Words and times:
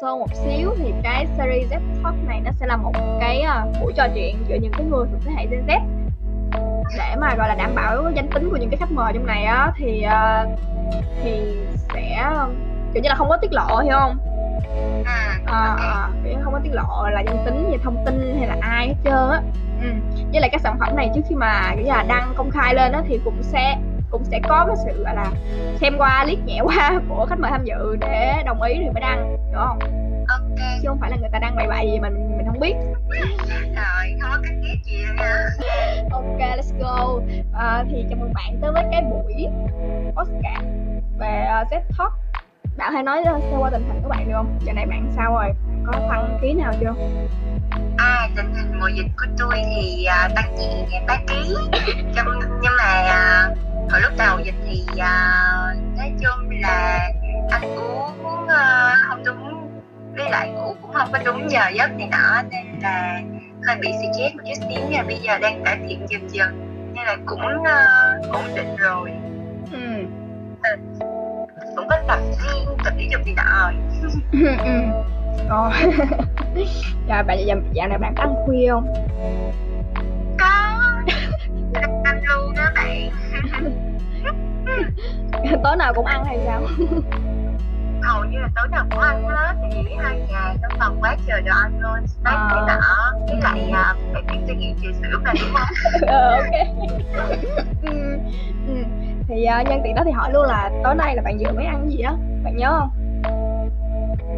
sơ 0.00 0.16
một 0.16 0.34
xíu 0.34 0.74
thì 0.78 0.92
cái 1.02 1.26
series 1.36 1.72
Z 1.72 1.78
Talk 2.04 2.14
này 2.26 2.40
nó 2.44 2.50
sẽ 2.60 2.66
là 2.66 2.76
một 2.76 2.92
cái 3.20 3.44
uh, 3.44 3.80
buổi 3.80 3.92
trò 3.96 4.08
chuyện 4.14 4.36
giữa 4.48 4.56
những 4.56 4.72
cái 4.72 4.86
người 4.90 5.06
thuộc 5.10 5.20
thế 5.24 5.32
hệ 5.36 5.46
Gen 5.46 5.66
Z. 5.66 5.80
Để 6.98 7.16
mà 7.20 7.34
gọi 7.34 7.48
là 7.48 7.54
đảm 7.54 7.74
bảo 7.74 8.10
danh 8.14 8.30
tính 8.34 8.48
của 8.50 8.56
những 8.56 8.70
cái 8.70 8.76
khách 8.76 8.92
mời 8.92 9.12
trong 9.14 9.26
này 9.26 9.44
á 9.44 9.72
thì 9.76 10.04
uh, 10.06 10.58
thì 11.22 11.56
sẽ 11.94 12.30
kiểu 12.94 13.02
như 13.02 13.08
là 13.08 13.14
không 13.14 13.28
có 13.28 13.36
tiết 13.36 13.52
lộ 13.52 13.78
hiểu 13.84 13.96
không? 13.98 14.18
À, 15.04 15.38
à, 15.46 15.76
à, 15.78 16.08
kiểu 16.24 16.34
không 16.44 16.52
có 16.52 16.60
tiết 16.64 16.72
lộ 16.72 17.08
là 17.10 17.20
danh 17.20 17.44
tính 17.44 17.66
hay 17.68 17.78
thông 17.84 18.04
tin 18.06 18.36
hay 18.38 18.48
là 18.48 18.56
ai 18.60 18.88
hết 18.88 18.94
trơn 19.04 19.30
á. 19.30 19.42
Ừ. 19.82 19.88
với 20.32 20.40
lại 20.40 20.50
các 20.52 20.60
sản 20.60 20.76
phẩm 20.80 20.96
này 20.96 21.10
trước 21.14 21.20
khi 21.28 21.34
mà 21.34 21.74
như 21.74 21.82
là 21.82 22.04
đăng 22.08 22.32
công 22.36 22.50
khai 22.50 22.74
lên 22.74 22.92
á 22.92 23.02
thì 23.08 23.20
cũng 23.24 23.42
sẽ 23.42 23.76
cũng 24.10 24.24
sẽ 24.24 24.40
có 24.48 24.64
cái 24.66 24.76
sự 24.84 25.02
gọi 25.04 25.14
là 25.14 25.26
xem 25.80 25.94
qua 25.98 26.24
liếc 26.24 26.38
nhẹ 26.46 26.60
qua 26.64 27.00
của 27.08 27.26
khách 27.28 27.40
mời 27.40 27.50
tham 27.50 27.64
dự 27.64 27.96
để 28.00 28.42
đồng 28.46 28.62
ý 28.62 28.74
thì 28.78 28.90
mới 28.90 29.00
đăng 29.00 29.36
đúng 29.52 29.62
không? 29.66 29.78
Ok. 30.28 30.58
Chứ 30.82 30.88
không 30.88 30.98
phải 31.00 31.10
là 31.10 31.16
người 31.16 31.30
ta 31.32 31.38
đăng 31.38 31.56
bậy 31.56 31.66
bậy 31.66 31.90
gì 31.90 31.98
mình 32.00 32.36
mình 32.36 32.46
không 32.46 32.60
biết. 32.60 32.74
Rồi 33.76 34.18
không 34.20 34.30
có 34.30 34.38
cách 34.42 34.54
ghét 34.62 34.76
gì 34.84 35.04
nữa 35.16 35.40
ok 36.10 36.38
let's 36.38 36.72
go. 36.78 37.20
À, 37.54 37.84
thì 37.90 38.04
chào 38.10 38.18
mừng 38.20 38.32
bạn 38.34 38.58
tới 38.62 38.72
với 38.72 38.84
cái 38.92 39.02
buổi 39.02 39.46
podcast 40.16 40.64
về 41.18 41.46
uh, 41.62 41.68
Z 41.72 41.80
Talk. 41.98 42.12
Bạn 42.76 42.92
hãy 42.92 43.02
nói 43.02 43.22
sơ 43.24 43.56
qua 43.58 43.70
tình 43.70 43.82
hình 43.88 44.02
của 44.02 44.08
bạn 44.08 44.28
được 44.28 44.32
không? 44.36 44.58
Giờ 44.60 44.72
này 44.72 44.86
bạn 44.86 45.12
sao 45.16 45.32
rồi? 45.34 45.52
Có 45.86 45.92
tăng 45.92 46.38
ký 46.42 46.52
nào 46.52 46.72
chưa? 46.80 46.94
À 47.98 48.28
tình 48.36 48.54
hình 48.54 48.80
mùa 48.80 48.88
dịch 48.88 49.10
của 49.16 49.26
tôi 49.38 49.54
thì 49.74 50.06
uh, 50.26 50.34
tăng 50.34 50.54
nhẹ 50.56 51.02
ba 51.06 51.16
ký. 51.26 51.54
Nhưng, 52.14 52.40
nhưng 52.62 52.72
mà 52.78 53.02
uh, 53.50 53.69
hồi 53.90 54.00
lúc 54.00 54.12
đầu 54.18 54.38
dịch 54.44 54.54
thì 54.66 54.84
uh, 54.92 54.98
nói 55.96 56.12
chung 56.20 56.50
là 56.60 57.10
ăn 57.50 57.62
uống 57.76 58.44
uh, 58.44 58.50
không 59.08 59.24
đúng 59.24 59.70
với 60.16 60.30
lại 60.30 60.50
ngủ 60.50 60.74
cũng 60.82 60.92
không 60.92 61.08
có 61.12 61.18
đúng 61.24 61.50
giờ 61.50 61.68
giấc 61.74 61.90
này 61.98 62.08
nọ 62.10 62.42
nên 62.50 62.80
là 62.82 63.20
hơi 63.66 63.76
bị 63.80 63.88
stress 63.92 64.34
một 64.34 64.42
chút 64.46 64.66
xíu 64.68 64.88
nha 64.90 65.02
bây 65.02 65.18
giờ 65.22 65.38
đang 65.38 65.64
cải 65.64 65.78
thiện 65.88 66.06
dần 66.08 66.30
dần 66.30 66.66
nên 66.94 67.06
là 67.06 67.16
cũng 67.26 67.40
uh, 67.40 68.32
ổn 68.32 68.44
định 68.56 68.76
rồi 68.76 69.10
ừ. 69.72 70.04
ừ. 70.62 70.76
cũng 71.76 71.88
có 71.88 71.96
tập 72.08 72.18
riêng 72.20 72.76
tập 72.84 72.94
thể 72.98 73.08
dục 73.10 73.20
gì 73.26 73.32
nọ 73.36 73.42
rồi 73.62 73.74
ừ. 74.64 74.80
Ồ. 75.50 75.70
Rồi 77.08 77.22
bạn 77.26 77.38
dạo, 77.46 77.56
dạo 77.72 77.88
này 77.88 77.98
bạn 77.98 78.14
ăn 78.16 78.34
khuya 78.46 78.70
không? 78.70 78.94
Có 80.38 80.46
Ăn 82.04 82.20
luôn 82.24 82.54
đó 82.54 82.64
bạn 82.74 83.10
Tối 85.64 85.76
nào 85.76 85.94
cũng 85.94 86.06
ăn 86.06 86.24
hay 86.24 86.38
sao? 86.46 86.62
hầu 88.02 88.24
như 88.24 88.38
là 88.38 88.48
tối 88.56 88.68
nào 88.68 88.86
cũng 88.90 89.00
ăn 89.00 89.28
hết 89.28 89.54
thì 89.62 89.82
nghĩ 89.82 89.94
hai 89.98 90.20
nhà 90.28 90.54
trong 90.62 90.78
phòng 90.78 90.98
quá 91.00 91.16
trời 91.26 91.42
đồ 91.42 91.52
ăn 91.54 91.80
luôn 91.80 92.06
snack 92.06 92.36
à. 92.36 92.48
cái 92.50 92.62
nọ 92.66 93.12
với 93.26 93.40
lại 93.42 93.68
uh, 93.68 94.14
bạn 94.14 94.26
biết 94.26 94.38
suy 94.46 94.54
nghĩ 94.54 94.74
chiều 94.82 94.92
sữa 94.92 95.18
mà 95.24 95.32
đúng 95.40 95.54
không 95.54 95.68
ờ, 96.06 96.34
ok 96.34 96.52
ừ. 97.82 98.18
Ừ. 98.66 98.74
thì 99.28 99.46
uh, 99.60 99.68
nhân 99.68 99.80
tiện 99.84 99.94
đó 99.94 100.02
thì 100.04 100.10
hỏi 100.10 100.32
luôn 100.32 100.46
là 100.46 100.70
tối 100.84 100.94
nay 100.94 101.16
là 101.16 101.22
bạn 101.22 101.38
vừa 101.38 101.52
mới 101.52 101.64
ăn 101.64 101.90
gì 101.90 102.00
á 102.00 102.12
bạn 102.44 102.56
nhớ 102.56 102.78
không 102.78 102.90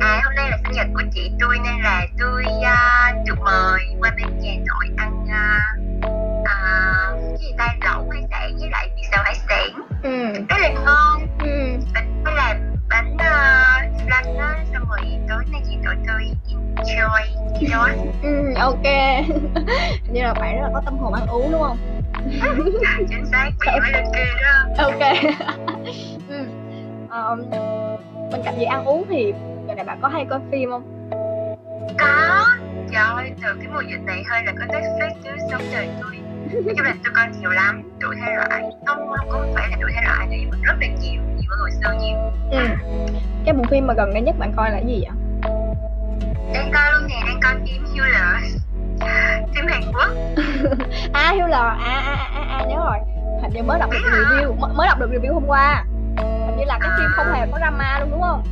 à 0.00 0.20
hôm 0.24 0.34
nay 0.36 0.50
là 0.50 0.58
sinh 0.64 0.72
nhật 0.72 0.86
của 0.94 1.02
chị 1.14 1.30
tôi 1.40 1.58
nên 1.64 1.82
là 1.82 2.06
tôi 2.18 2.44
uh, 2.58 3.26
được 3.26 3.40
mời 3.44 3.80
qua 4.00 4.10
bên 4.16 4.38
nhà 4.40 4.52
nội 4.66 4.88
ăn 4.96 5.24
uh, 5.24 6.02
uh, 6.38 7.20
cái 7.20 7.38
gì 7.38 7.54
ta 7.58 7.66
lẩu 7.84 8.10
hải 8.10 8.22
sản 8.30 8.56
với 8.60 8.70
lại 8.70 8.90
xào 9.10 9.22
hải 9.24 9.34
sản 9.34 9.51
ừ. 10.02 10.32
rất 10.48 10.56
là 10.60 10.68
ngon. 10.84 11.26
Ừ. 11.38 11.78
mình 11.94 12.24
làm 12.24 12.56
bánh 12.90 13.14
uh, 13.14 14.08
lanh 14.08 14.36
á 14.38 14.64
xong 14.72 14.88
rồi 14.88 15.18
tối 15.28 15.44
nay 15.52 15.62
chị 15.68 15.76
tụi 15.84 15.94
tôi 16.06 16.22
enjoy 16.76 17.22
cái 17.60 17.70
đó. 17.72 17.88
Ừ, 18.22 18.54
ok. 18.56 18.84
Như 20.12 20.22
là 20.22 20.34
bạn 20.34 20.56
rất 20.56 20.62
là 20.62 20.70
có 20.74 20.82
tâm 20.84 20.98
hồn 20.98 21.12
ăn 21.12 21.26
uống 21.26 21.52
đúng 21.52 21.62
không? 21.62 21.78
Chính 23.08 23.26
xác 23.26 23.50
chị 23.64 23.70
mới 23.80 23.92
lên 23.92 24.04
kia 24.14 24.30
đó. 24.42 24.84
Ok. 24.84 25.00
Ừ. 26.28 26.38
um, 27.10 27.50
bên 28.32 28.40
cạnh 28.44 28.54
việc 28.58 28.64
ăn 28.64 28.84
uống 28.84 29.04
thì 29.08 29.32
giờ 29.68 29.74
này 29.74 29.84
bạn 29.84 29.98
có 30.02 30.08
hay 30.08 30.26
coi 30.30 30.40
phim 30.52 30.70
không? 30.70 31.08
Có. 31.98 32.46
Trời 32.92 33.02
ơi 33.02 33.32
từ 33.42 33.48
cái 33.58 33.68
mùa 33.74 33.80
dịch 33.80 34.04
này 34.06 34.24
hơi 34.30 34.42
là 34.44 34.52
có 34.58 34.64
Netflix 34.64 35.10
chứ 35.24 35.30
sống 35.50 35.62
đời 35.72 35.88
tôi 36.00 36.21
nói 36.52 36.74
chung 36.76 36.86
là 36.86 36.94
tôi 37.04 37.12
coi 37.16 37.26
nhiều 37.40 37.50
lắm 37.50 37.82
đủ 37.98 38.08
thể 38.20 38.34
loại 38.34 38.62
không 38.86 39.08
không 39.16 39.28
có 39.30 39.46
phải 39.54 39.68
là 39.70 39.76
đủ 39.80 39.88
thể 39.94 40.02
loại 40.04 40.26
nhưng 40.30 40.50
mà 40.50 40.56
rất 40.62 40.74
là 40.80 40.86
nhiều 40.86 41.22
nhiều 41.36 41.50
hơn 41.50 41.58
hồi 41.60 41.70
xưa 41.70 41.92
nhiều. 42.00 42.16
Ừ. 42.50 42.66
cái 43.44 43.54
bộ 43.54 43.64
phim 43.70 43.86
mà 43.86 43.94
gần 43.94 44.14
đây 44.14 44.22
nhất 44.22 44.34
bạn 44.38 44.52
coi 44.56 44.70
là 44.70 44.76
cái 44.76 44.86
gì 44.86 45.00
vậy? 45.02 45.10
Đang 46.54 46.70
coi 46.74 46.92
luôn 46.92 47.08
nè 47.08 47.22
đang 47.26 47.40
coi 47.42 47.54
phim 47.66 47.84
Healer 47.94 48.54
phim 49.54 49.66
Hàn 49.66 49.82
Quốc. 49.92 50.10
À 51.12 51.32
Healer 51.32 51.52
à 51.52 51.76
à 51.84 52.00
à 52.06 52.16
à, 52.34 52.58
à 52.58 52.64
nhớ 52.68 52.76
rồi. 52.76 52.98
Hình 53.42 53.50
như 53.54 53.62
mới 53.62 53.78
đọc 53.78 53.90
được 53.90 53.98
review 54.12 54.54
mới, 54.60 54.72
mới 54.74 54.88
đọc 54.88 54.98
được 55.00 55.10
review 55.12 55.34
hôm 55.34 55.44
qua. 55.46 55.84
Hình 56.16 56.56
như 56.58 56.64
là 56.64 56.78
cái 56.80 56.90
à. 56.90 56.96
phim 56.98 57.08
không 57.12 57.32
hề 57.32 57.46
có 57.52 57.58
drama 57.58 57.98
luôn 58.00 58.10
đúng 58.10 58.22
không? 58.22 58.42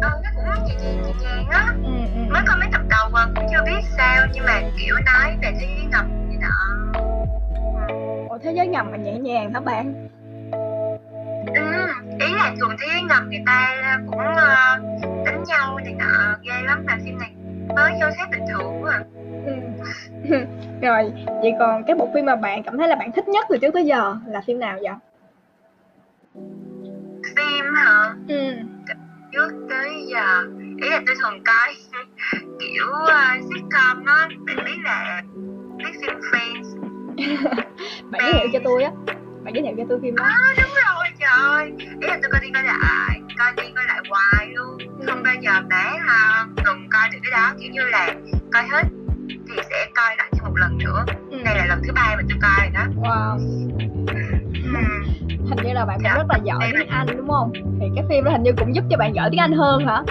Nó 0.00 0.08
cũng 0.34 0.44
nhẹ 0.66 0.74
nhàng 0.74 1.02
nhẹ 1.02 1.12
nhàng 1.22 1.46
á. 1.50 1.74
Ừ, 1.84 1.90
ừ. 2.14 2.32
mới 2.32 2.42
coi 2.46 2.56
mấy 2.56 2.68
tập 2.72 2.80
đầu 2.88 3.08
mà 3.12 3.26
cũng 3.36 3.46
chưa 3.52 3.62
biết 3.66 3.82
sao 3.96 4.26
nhưng 4.32 4.44
mà 4.44 4.60
kiểu 4.78 4.94
nói 4.94 5.36
về 5.42 5.52
thế 5.60 5.66
giới 5.76 5.88
thế 8.44 8.52
giới 8.52 8.66
ngầm 8.66 8.90
mà 8.90 8.96
nhẹ 8.96 9.18
nhàng 9.18 9.54
hả 9.54 9.60
bạn? 9.60 10.08
Ừ, 11.54 11.86
ý 12.20 12.34
là 12.34 12.54
thường 12.60 12.76
thế 12.80 12.86
giới 12.92 13.02
ngầm 13.02 13.30
người 13.30 13.42
ta 13.46 13.74
cũng 14.06 14.20
uh, 14.20 15.24
đánh 15.24 15.44
nhau 15.46 15.78
này 15.84 15.94
nọ 15.98 16.36
ghê 16.42 16.62
lắm 16.66 16.84
mà 16.86 16.98
phim 17.04 17.18
này. 17.18 17.30
Mới 17.76 17.92
vô 18.00 18.06
thấy 18.16 18.26
bình 18.30 18.44
thường 18.48 18.82
quá 18.82 18.92
à. 18.92 19.04
ừ. 19.46 19.52
rồi 20.82 21.12
vậy 21.42 21.52
còn 21.58 21.84
cái 21.86 21.96
bộ 21.96 22.08
phim 22.14 22.26
mà 22.26 22.36
bạn 22.36 22.62
cảm 22.62 22.78
thấy 22.78 22.88
là 22.88 22.96
bạn 22.96 23.12
thích 23.12 23.28
nhất 23.28 23.46
từ 23.48 23.58
trước 23.58 23.70
tới 23.74 23.84
giờ 23.84 24.16
là 24.26 24.40
phim 24.46 24.58
nào 24.58 24.78
vậy? 24.82 24.94
Phim 27.36 27.64
hả? 27.74 28.14
Ừ. 28.28 28.52
Trước 29.32 29.66
tới 29.70 29.88
giờ. 30.12 30.42
Ý 30.82 30.90
là 30.90 31.00
tôi 31.06 31.16
thường 31.22 31.42
coi 31.44 31.74
kiểu 32.60 32.84
uh, 33.02 33.44
sitcom 33.54 34.04
á. 34.06 34.28
Bạn 34.46 34.56
biết 34.64 34.78
là 34.84 35.22
biết 35.78 35.92
phim 36.02 36.20
Friends 36.20 36.84
bạn 38.18 38.32
giới 38.32 38.40
thiệu 38.40 38.50
cho 38.52 38.60
tôi 38.64 38.82
á. 38.82 38.90
Bạn 39.44 39.54
giới 39.54 39.62
thiệu 39.62 39.74
cho 39.78 39.84
tôi 39.88 39.98
phim 40.02 40.16
đó. 40.16 40.24
À, 40.24 40.54
đúng 40.56 40.72
rồi 40.84 41.06
trời. 41.20 41.72
Ý 42.00 42.08
là 42.08 42.18
tôi 42.22 42.30
coi 42.32 42.40
đi 42.40 42.48
coi 42.54 42.62
lại 42.62 43.20
coi 43.38 43.52
đi 43.56 43.72
coi 43.74 43.84
lại 43.88 44.00
hoài 44.10 44.48
luôn. 44.54 44.78
Ừ. 45.00 45.06
không 45.08 45.22
bao 45.22 45.34
giờ 45.40 45.50
để 45.70 45.98
ha 46.06 46.46
ngừng 46.64 46.88
coi 46.90 47.08
được 47.12 47.18
cái 47.22 47.32
đó. 47.32 47.54
Kiểu 47.60 47.70
như 47.72 47.80
là 47.84 48.14
coi 48.52 48.62
hết 48.62 48.82
thì 49.28 49.54
sẽ 49.70 49.86
coi 49.94 50.16
lại 50.16 50.28
thêm 50.32 50.44
một 50.44 50.56
lần 50.56 50.78
nữa. 50.78 51.04
Ừ. 51.30 51.38
đây 51.44 51.54
là 51.56 51.66
lần 51.66 51.80
thứ 51.86 51.92
ba 51.94 52.14
mà 52.16 52.22
tôi 52.28 52.38
coi 52.42 52.68
đó. 52.68 52.84
Wow. 53.02 53.38
Ừ. 54.08 54.20
Hình 55.28 55.66
như 55.66 55.72
là 55.72 55.84
bạn 55.84 55.98
cũng 56.02 56.12
rất 56.16 56.26
là 56.28 56.38
giỏi 56.44 56.72
tiếng 56.78 56.88
Anh 56.88 57.06
đúng 57.16 57.28
không? 57.28 57.52
Thì 57.80 57.86
cái 57.96 58.04
phim 58.08 58.24
đó 58.24 58.30
hình 58.30 58.42
như 58.42 58.52
cũng 58.58 58.74
giúp 58.74 58.84
cho 58.90 58.96
bạn 58.96 59.14
giỏi 59.14 59.28
tiếng 59.30 59.40
Anh 59.40 59.52
hơn 59.52 59.86
hả? 59.86 60.02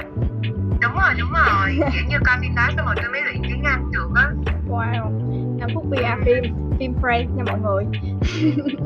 Đúng 0.81 0.93
rồi 0.93 1.13
đúng 1.19 1.31
rồi. 1.31 1.89
Kiểu 1.93 2.03
như 2.09 2.17
coi 2.25 2.37
phim 2.41 2.55
đó 2.55 2.67
xong 2.77 2.85
rồi 2.85 2.95
tôi 3.01 3.11
mới 3.11 3.21
luyện 3.21 3.41
tiếng 3.43 3.63
Anh 3.63 3.91
được 3.91 4.09
á. 4.15 4.29
Wow. 4.69 5.11
5 5.59 5.69
phút 5.73 5.85
PR 5.91 6.25
phim 6.25 6.62
phim 6.83 6.93
friend 7.01 7.25
nha 7.35 7.43
mọi 7.45 7.59
người. 7.59 7.83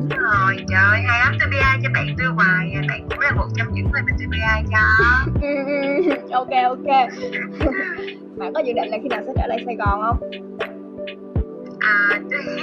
Rồi 0.10 0.56
trời 0.70 1.02
hay 1.08 1.20
lắm 1.20 1.38
tôi 1.40 1.50
cho 1.84 1.90
bạn 1.94 2.16
tôi 2.18 2.28
hoài 2.28 2.76
bạn 2.90 3.08
cũng 3.10 3.20
là 3.20 3.32
một 3.32 3.48
trong 3.56 3.68
những 3.74 3.92
người 3.92 4.02
mình 4.02 4.16
tôi 4.20 4.64
cho. 4.72 4.80
Ok 6.38 6.50
ok. 6.64 7.10
Bạn 8.38 8.54
có 8.54 8.62
dự 8.66 8.74
định 8.74 8.90
là 8.90 8.98
khi 9.04 9.10
nào 9.10 9.22
sẽ 9.28 9.34
trở 9.38 9.48
lại 9.48 9.64
Sài 9.66 9.76
Gòn 9.76 10.02
không? 10.02 10.30
À 11.80 12.20
tôi 12.32 12.62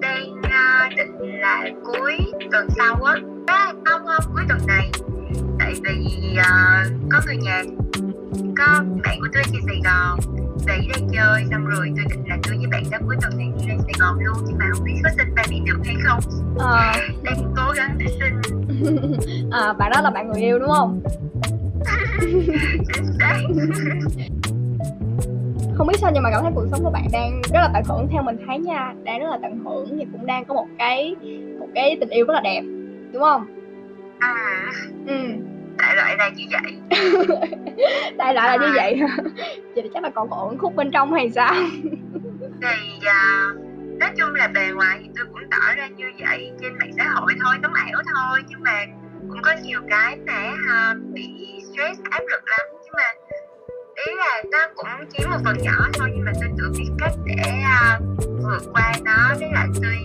đang 0.00 0.32
uh, 0.32 0.96
định 0.96 1.40
là 1.40 1.64
cuối 1.84 2.16
tuần 2.52 2.68
sau 2.76 3.02
á. 3.02 3.14
À, 3.46 3.72
không 3.84 4.00
không 4.06 4.34
cuối 4.34 4.42
tuần 4.48 4.58
này. 4.66 4.90
Tại 5.58 5.74
vì 5.82 6.36
uh, 6.38 7.10
có 7.10 7.20
người 7.26 7.36
nhà 7.36 7.62
có 8.56 8.84
bạn 9.04 9.18
của 9.20 9.28
tôi 9.32 9.42
trên 9.52 9.62
Sài 9.66 9.80
Gòn 9.84 10.39
về 10.66 10.78
đây 10.92 11.02
chơi 11.14 11.44
xong 11.50 11.64
rồi 11.66 11.92
tôi 11.96 12.04
định 12.10 12.24
là 12.28 12.38
tôi 12.42 12.56
với 12.56 12.66
bạn 12.66 12.82
đó 12.90 12.98
cuối 13.06 13.16
tuần 13.22 13.38
này 13.38 13.52
đi 13.58 13.68
lên 13.68 13.78
Sài 13.78 13.92
Gòn 14.00 14.18
luôn 14.24 14.36
nhưng 14.46 14.58
mà 14.58 14.64
không 14.72 14.84
biết 14.84 15.00
có 15.04 15.10
xin 15.18 15.34
ba 15.34 15.42
mẹ 15.50 15.56
được 15.66 15.78
hay 15.84 15.96
không. 16.02 16.20
À. 16.58 16.94
đang 17.22 17.54
cố 17.56 17.72
gắng 17.76 17.98
để 17.98 18.06
xin 18.08 18.34
à 19.50 19.72
bạn 19.78 19.90
đó 19.94 20.00
là 20.00 20.10
bạn 20.10 20.28
người 20.28 20.42
yêu 20.42 20.58
đúng 20.58 20.68
không? 20.68 21.00
Không 25.74 25.86
biết 25.86 25.98
sao 25.98 26.10
nhưng 26.14 26.22
mà 26.22 26.30
cảm 26.30 26.42
thấy 26.42 26.52
cuộc 26.54 26.66
sống 26.70 26.84
của 26.84 26.90
bạn 26.90 27.08
đang 27.12 27.42
rất 27.42 27.60
là 27.60 27.70
tận 27.74 27.84
hưởng 27.84 28.08
theo 28.08 28.22
mình 28.22 28.36
thấy 28.46 28.58
nha. 28.58 28.94
Đang 29.04 29.20
rất 29.20 29.30
là 29.30 29.38
tận 29.42 29.58
hưởng 29.64 29.98
thì 29.98 30.06
cũng 30.12 30.26
đang 30.26 30.44
có 30.44 30.54
một 30.54 30.66
cái 30.78 31.16
một 31.60 31.68
cái 31.74 31.96
tình 32.00 32.08
yêu 32.08 32.26
rất 32.26 32.34
là 32.34 32.40
đẹp 32.40 32.62
đúng 33.12 33.22
không? 33.22 33.46
À. 34.18 34.34
Ừ 35.06 35.14
đại 35.86 35.96
loại 35.96 36.16
là 36.16 36.28
như 36.28 36.44
vậy. 36.50 36.76
Đại 38.16 38.34
loại 38.34 38.58
là 38.58 38.66
như 38.66 38.72
vậy. 38.74 39.00
Vậy 39.74 39.90
chắc 39.94 40.02
là 40.02 40.10
còn 40.10 40.30
ổn 40.30 40.58
khúc 40.58 40.74
bên 40.74 40.90
trong 40.90 41.12
hay 41.12 41.30
sao? 41.30 41.54
Thì 42.62 42.98
uh, 42.98 43.60
nói 43.98 44.10
chung 44.18 44.34
là 44.34 44.48
bề 44.48 44.70
ngoài 44.74 44.98
thì 45.02 45.08
tôi 45.16 45.26
cũng 45.32 45.50
tỏ 45.50 45.74
ra 45.76 45.86
như 45.86 46.04
vậy. 46.20 46.52
Trên 46.60 46.78
mạng 46.78 46.90
xã 46.96 47.04
hội 47.04 47.32
thôi 47.44 47.54
tấm 47.62 47.72
ảo 47.72 48.02
thôi. 48.14 48.40
Nhưng 48.48 48.62
mà 48.62 48.84
cũng 49.28 49.42
có 49.42 49.52
nhiều 49.62 49.80
cái 49.90 50.18
mà 50.26 50.52
uh, 50.52 50.98
bị 51.12 51.30
stress 51.72 52.00
áp 52.10 52.20
lực 52.30 52.42
lắm. 52.46 52.60
Nhưng 52.84 52.92
mà 52.96 53.12
ý 54.06 54.12
là 54.16 54.42
nó 54.52 54.58
cũng 54.74 55.08
chỉ 55.10 55.24
một 55.26 55.38
phần 55.44 55.56
nhỏ 55.62 55.88
thôi. 55.94 56.08
Nhưng 56.14 56.24
mà 56.24 56.32
tôi 56.40 56.50
tự 56.58 56.72
biết 56.78 56.90
cách 56.98 57.12
để 57.24 57.62
uh, 57.62 58.28
vượt 58.44 58.62
qua 58.72 58.92
nó. 59.04 59.34
Với 59.38 59.48
lại 59.52 59.66
tôi 59.82 59.96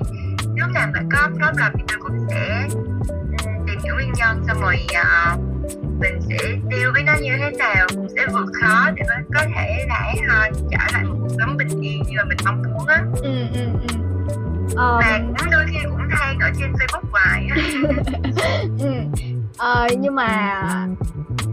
lúc 0.56 0.70
nào 0.74 0.88
mà 0.94 1.00
có 1.12 1.20
problem 1.28 1.72
thì 1.78 1.84
tôi 1.88 1.98
cũng 2.02 2.28
sẽ 2.30 2.68
um, 2.72 3.66
tìm 3.68 3.80
hiểu 3.84 3.96
nguyên 3.96 4.12
nhân. 4.18 4.44
Xong 4.48 4.62
rồi 4.62 4.76
uh, 4.90 5.55
mình 6.00 6.22
sẽ 6.30 6.38
deal 6.72 6.92
với 6.94 7.04
nó 7.04 7.14
như 7.22 7.32
thế 7.40 7.52
nào 7.58 7.88
cũng 7.96 8.08
sẽ 8.10 8.22
vượt 8.34 8.46
khó 8.62 8.92
để 8.96 9.04
mà 9.10 9.16
có 9.34 9.46
thể 9.56 9.86
là 9.88 10.14
uh, 10.14 10.56
trở 10.72 10.78
lại 10.94 11.04
một 11.04 11.16
cuộc 11.22 11.36
sống 11.40 11.58
bình 11.58 11.82
yên 11.82 12.02
như 12.08 12.14
mà 12.18 12.24
mình 12.24 12.38
mong 12.46 12.62
muốn 12.74 12.88
á 12.88 13.04
ừ 13.22 13.36
ừ 13.54 13.60
ừ 13.90 13.96
ờ, 14.76 15.00
mà 15.02 15.18
mình- 15.18 15.34
cũng 15.38 15.52
đôi 15.52 15.66
khi 15.68 15.78
cũng 15.84 16.10
than 16.12 16.40
ở 16.40 16.52
trên 16.60 16.72
facebook 16.74 17.04
hoài 17.12 17.48
á 17.50 17.56
ừ. 18.80 18.94
ờ, 19.58 19.88
nhưng 20.00 20.16
mà 20.16 20.62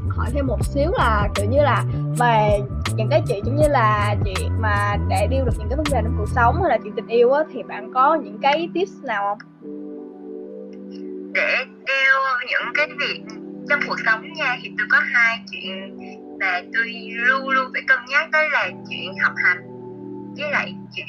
hỏi 0.09 0.27
thêm 0.33 0.47
một 0.47 0.65
xíu 0.67 0.91
là 0.99 1.29
kiểu 1.35 1.47
như 1.51 1.63
là 1.63 1.85
về 2.19 2.59
những 2.97 3.09
cái 3.11 3.23
chuyện 3.29 3.45
giống 3.45 3.57
như 3.57 3.69
là 3.69 4.17
chuyện 4.25 4.51
mà 4.61 4.97
để 5.09 5.29
deal 5.31 5.45
được 5.45 5.53
những 5.59 5.69
cái 5.69 5.77
vấn 5.77 5.87
đề 5.91 6.01
trong 6.05 6.15
cuộc 6.19 6.29
sống 6.35 6.55
hay 6.63 6.71
là 6.71 6.79
chuyện 6.85 6.93
tình 6.97 7.07
yêu 7.07 7.33
á 7.33 7.43
thì 7.53 7.63
bạn 7.63 7.91
có 7.95 8.15
những 8.15 8.39
cái 8.43 8.69
tips 8.75 8.93
nào 9.05 9.23
không? 9.25 9.39
để 11.35 11.57
deal 11.87 12.17
những 12.51 12.73
cái 12.75 12.89
việc 13.01 13.21
trong 13.73 13.81
cuộc 13.89 13.97
sống 14.07 14.33
nha 14.33 14.57
thì 14.63 14.73
tôi 14.79 14.87
có 14.91 15.01
hai 15.13 15.41
chuyện 15.53 15.99
mà 16.41 16.61
tôi 16.75 16.93
luôn 17.15 17.49
luôn 17.49 17.71
phải 17.73 17.83
cân 17.87 17.99
nhắc 18.09 18.31
đó 18.31 18.39
là 18.53 18.71
chuyện 18.91 19.15
học 19.23 19.33
hành 19.45 19.59
với 20.37 20.51
lại 20.51 20.75
chuyện 20.95 21.07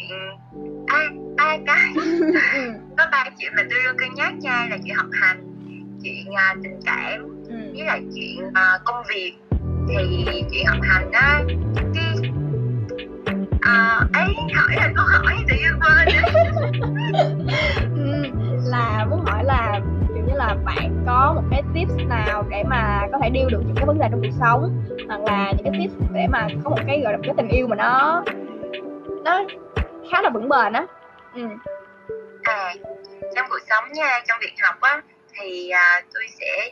à, 0.87 1.09
ba 1.37 1.57
cái. 1.67 1.93
Có 2.97 3.05
ba 3.11 3.25
chuyện 3.39 3.51
mà 3.55 3.63
tôi 3.69 3.79
luôn 3.83 3.95
cân 3.97 4.09
nhắc 4.15 4.33
nha 4.39 4.67
là 4.69 4.77
chuyện 4.85 4.95
học 4.95 5.05
hành 5.21 5.37
chuyện 6.03 6.33
à, 6.35 6.55
tình 6.63 6.79
cảm 6.85 7.29
Ừ. 7.49 7.55
với 7.73 7.85
lại 7.85 8.01
chuyện 8.15 8.49
à, 8.53 8.79
công 8.85 9.03
việc. 9.09 9.33
Thì 9.89 10.25
chuyện 10.51 10.65
học 10.67 10.77
hành 10.81 11.11
á 11.11 11.43
cái 11.93 12.15
à, 13.61 13.99
ấy 14.13 14.25
hỏi 14.55 14.75
là 14.75 14.91
câu 14.95 15.05
hỏi 15.05 15.35
tự 15.47 15.55
nhiên 15.55 15.79
quên. 15.81 16.07
Ừ, 17.95 18.23
là 18.65 19.05
muốn 19.09 19.25
hỏi 19.25 19.43
là 19.43 19.79
là 20.35 20.55
bạn 20.65 21.03
có 21.07 21.33
một 21.35 21.41
cái 21.51 21.61
tips 21.73 22.07
nào 22.07 22.43
để 22.49 22.63
mà 22.63 23.07
có 23.11 23.17
thể 23.23 23.29
deal 23.33 23.49
được 23.49 23.61
những 23.65 23.75
cái 23.75 23.85
vấn 23.85 23.99
đề 23.99 24.07
trong 24.11 24.21
cuộc 24.21 24.37
sống 24.39 24.85
hoặc 25.07 25.21
là 25.21 25.53
những 25.57 25.71
cái 25.71 25.81
tips 25.81 25.93
để 26.13 26.27
mà 26.29 26.47
có 26.63 26.69
một 26.69 26.79
cái 26.87 27.01
gọi 27.03 27.13
là 27.13 27.19
cái 27.23 27.33
tình 27.37 27.47
yêu 27.47 27.67
mà 27.67 27.75
nó 27.75 28.23
nó 29.23 29.43
khá 30.11 30.21
là 30.21 30.29
vững 30.29 30.49
bền 30.49 30.73
á 30.73 30.85
ừ. 31.33 31.47
à 32.43 32.73
trong 33.35 33.45
cuộc 33.49 33.61
sống 33.69 33.93
nha 33.93 34.19
trong 34.27 34.37
việc 34.41 34.53
học 34.61 34.75
á 34.81 35.01
thì 35.39 35.69
à, 35.69 36.01
tôi 36.13 36.23
sẽ 36.39 36.71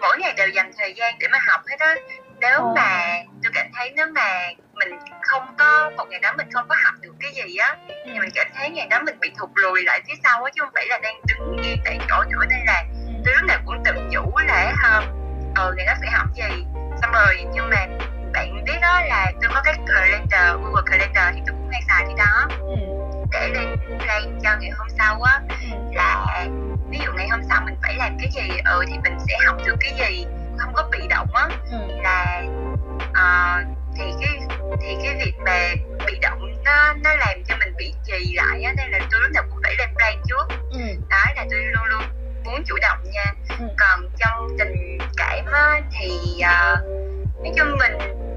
mỗi 0.00 0.18
ngày 0.18 0.34
đều 0.36 0.48
dành 0.48 0.70
thời 0.78 0.94
gian 0.94 1.14
để 1.20 1.28
mà 1.32 1.38
học 1.46 1.60
hết 1.70 1.76
á 1.78 1.94
nếu 2.40 2.58
Ồ. 2.58 2.72
mà 2.76 3.22
tôi 3.42 3.52
cảm 3.54 3.66
thấy 3.74 3.92
nếu 3.96 4.06
mà 4.14 4.48
mình 4.74 4.98
không 5.22 5.42
có 5.58 5.90
một 5.96 6.04
ngày 6.10 6.20
đó 6.20 6.32
mình 6.36 6.46
không 6.52 6.64
có 6.68 6.76
học 6.84 6.94
được 7.00 7.14
cái 7.20 7.32
gì 7.34 7.56
á 7.56 7.76
thì 8.06 8.18
mình 8.18 8.30
cảm 8.34 8.46
thấy 8.54 8.70
ngày 8.70 8.86
đó 8.90 9.00
mình 9.06 9.16
bị 9.20 9.32
thụt 9.38 9.50
lùi 9.54 9.82
lại 9.82 10.00
phía 10.08 10.14
sau 10.24 10.44
á 10.44 10.50
chứ 10.54 10.62
không 10.62 10.72
phải 10.74 10.86
là 10.86 10.98
đang 10.98 11.14
đứng 11.26 11.56
yên 11.62 11.78
tại 11.84 11.98
chỗ 12.08 12.22
nữa 12.30 12.44
nên 12.50 12.60
là 12.66 12.84
lúc 13.34 13.44
nào 13.44 13.58
cũng 13.66 13.82
tự 13.84 13.92
nhủ 14.10 14.32
là 14.46 14.72
ha 14.76 15.00
ờ 15.54 15.74
ngày 15.76 15.86
đó 15.86 15.94
phải 16.00 16.10
học 16.10 16.26
gì 16.34 16.64
xong 17.02 17.12
rồi 17.12 17.44
nhưng 17.52 17.70
mà 17.70 17.86
bạn 18.32 18.64
biết 18.64 18.78
đó 18.82 19.00
là 19.08 19.32
tôi 19.42 19.50
có 19.54 19.62
cái 19.64 19.74
calendar 19.86 20.56
Google 20.60 20.82
Calendar 20.86 21.34
thì 21.34 21.40
tôi 21.46 21.56
cũng 21.58 21.70
hay 21.72 21.82
xài 21.88 22.04
cái 22.06 22.14
đó 22.26 22.48
Ừ. 22.60 22.74
để 23.32 23.48
lên 23.48 23.76
plan 23.98 24.38
cho 24.42 24.50
ngày 24.60 24.70
hôm 24.70 24.88
sau 24.98 25.22
á 25.22 25.40
Ừ. 25.48 25.76
là 25.94 26.26
ví 26.90 26.98
dụ 27.04 27.12
ngày 27.12 27.28
hôm 27.28 27.40
sau 27.48 27.60
mình 27.64 27.74
phải 27.82 27.94
làm 27.94 28.16
cái 28.18 28.30
gì 28.32 28.58
ừ 28.64 28.84
thì 28.88 28.98
mình 29.04 29.18
sẽ 29.28 29.34
học 29.46 29.56
được 29.66 29.76
cái 29.80 29.92
gì 29.98 30.26
không 30.58 30.72
có 30.74 30.88
bị 30.92 30.98
động 31.08 31.28
á 31.34 31.48
Ừ. 31.70 31.78
là 32.02 32.42
ờ, 33.14 33.62
thì 33.96 34.04
cái 34.20 34.38
thì 34.80 34.96
cái 35.04 35.14
việc 35.24 35.34
mà 35.44 35.74
bị 36.06 36.18
động 36.22 36.62
nó 36.64 36.92
nó 37.04 37.14
làm 37.14 37.44
cho 37.48 37.56
mình 37.56 37.74
bị 37.78 37.94
trì 38.04 38.34
lại 38.34 38.62
á 38.62 38.72
nên 38.76 38.90
là 38.90 38.98
tôi 39.10 39.20
lúc 39.20 39.30
nào 39.34 39.42
cũng 39.50 39.60
phải 39.62 39.74
lên 39.78 39.88
plan 39.94 40.14
trước 40.28 40.56
Ừ. 40.70 40.80
đó 41.10 41.24
là 41.36 41.44
tôi 41.50 41.60
luôn 41.60 41.84
luôn 41.84 42.02
muốn 42.46 42.62
chủ 42.66 42.74
động 42.82 42.98
nha 43.12 43.32
Ừ. 43.58 43.66
còn 43.78 44.00
trong 44.18 44.48
tình 44.58 44.98
cảm 45.16 45.46
á, 45.52 45.80
thì 45.98 46.10
ờ, 46.42 46.76
nói 47.44 47.52
chung 47.56 47.78
mình 47.78 47.92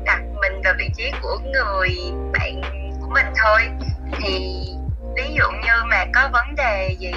đặt 0.05 0.19
mình 0.41 0.61
vào 0.63 0.73
vị 0.79 0.89
trí 0.97 1.11
của 1.21 1.39
người 1.53 1.89
bạn 2.33 2.61
của 3.01 3.07
mình 3.13 3.25
thôi 3.43 3.61
thì 4.19 4.61
ví 5.15 5.23
dụ 5.33 5.43
như 5.63 5.71
mà 5.89 6.05
có 6.13 6.29
vấn 6.33 6.55
đề 6.55 6.95
gì 6.99 7.11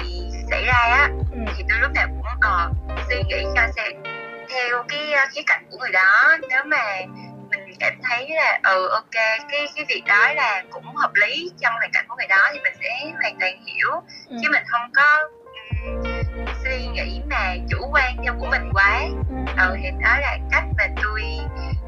xảy 0.51 0.65
ra 0.65 0.73
á 0.73 1.09
Ừ. 1.31 1.39
thì 1.57 1.63
tôi 1.69 1.79
lúc 1.81 1.91
nào 1.95 2.07
cũng 2.07 2.25
còn 2.41 2.73
suy 3.09 3.23
nghĩ 3.23 3.43
cho 3.55 3.61
xem 3.75 4.03
theo 4.49 4.83
cái 4.87 5.13
ờ, 5.13 5.25
khía 5.31 5.41
cạnh 5.45 5.65
của 5.71 5.77
người 5.77 5.91
đó 5.91 6.37
nếu 6.49 6.63
mà 6.65 6.95
mình 7.49 7.75
cảm 7.79 7.93
thấy 8.09 8.29
là 8.29 8.59
ừ 8.63 8.87
ok 8.87 9.11
cái 9.51 9.67
cái 9.75 9.85
việc 9.89 10.03
đó 10.07 10.33
là 10.33 10.63
cũng 10.71 10.95
hợp 10.95 11.11
lý 11.13 11.49
trong 11.61 11.73
hoàn 11.73 11.91
cảnh 11.93 12.05
của 12.07 12.15
người 12.17 12.27
đó 12.27 12.49
thì 12.53 12.59
mình 12.63 12.73
sẽ 12.81 13.11
hoàn 13.21 13.37
toàn 13.39 13.65
hiểu 13.65 13.91
Ừ. 14.29 14.35
chứ 14.41 14.49
mình 14.51 14.63
không 14.67 14.91
có 14.93 15.17
suy 16.73 16.87
nghĩ 16.87 17.21
mà 17.29 17.55
chủ 17.69 17.77
quan 17.91 18.17
theo 18.23 18.33
của 18.39 18.47
mình 18.51 18.69
quá. 18.73 19.01
Ừ 19.57 19.77
thì 19.81 19.89
đó 20.01 20.17
là 20.21 20.37
cách 20.51 20.63
mà 20.77 20.87
tôi 21.03 21.21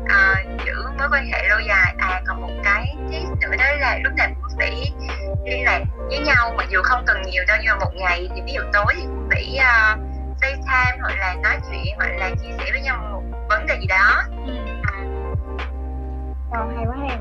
ờ, 0.09 0.35
giữ 0.65 0.73
mối 0.97 1.07
quan 1.11 1.25
hệ 1.31 1.47
lâu 1.47 1.59
dài. 1.67 1.95
À 1.97 2.21
còn 2.27 2.41
một 2.41 2.53
cái 2.63 2.95
tip 3.11 3.27
nữa 3.41 3.55
đó 3.57 3.65
là 3.79 3.99
lúc 4.03 4.13
nào 4.17 4.27
cũng 4.41 4.57
phải 4.57 4.91
liên 5.45 5.63
lạc 5.63 5.81
với 6.07 6.19
nhau 6.19 6.53
mặc 6.57 6.67
dù 6.69 6.81
không 6.83 7.03
cần 7.05 7.21
nhiều 7.21 7.43
đâu 7.47 7.57
nhưng 7.63 7.71
mà 7.71 7.85
một 7.85 7.91
ngày 7.93 8.29
thì 8.35 8.41
ví 8.45 8.53
dụ 8.53 8.61
tối 8.73 8.93
thì 8.95 9.01
cũng 9.01 9.29
phải 9.31 9.57
uh, 9.57 9.99
FaceTime 10.41 10.97
hoặc 11.01 11.15
là 11.19 11.35
nói 11.43 11.57
chuyện 11.71 11.95
hoặc 11.97 12.11
là 12.17 12.29
chia 12.29 12.49
sẻ 12.57 12.71
với 12.71 12.81
nhau 12.81 13.07
một 13.11 13.23
vấn 13.49 13.65
đề 13.65 13.77
gì 13.79 13.87
đó. 13.87 14.23
Ừ. 14.47 14.53
ừ. 14.91 15.05
Wow, 16.51 16.75
hay 16.75 16.85
quá 16.85 16.95
ha 17.09 17.17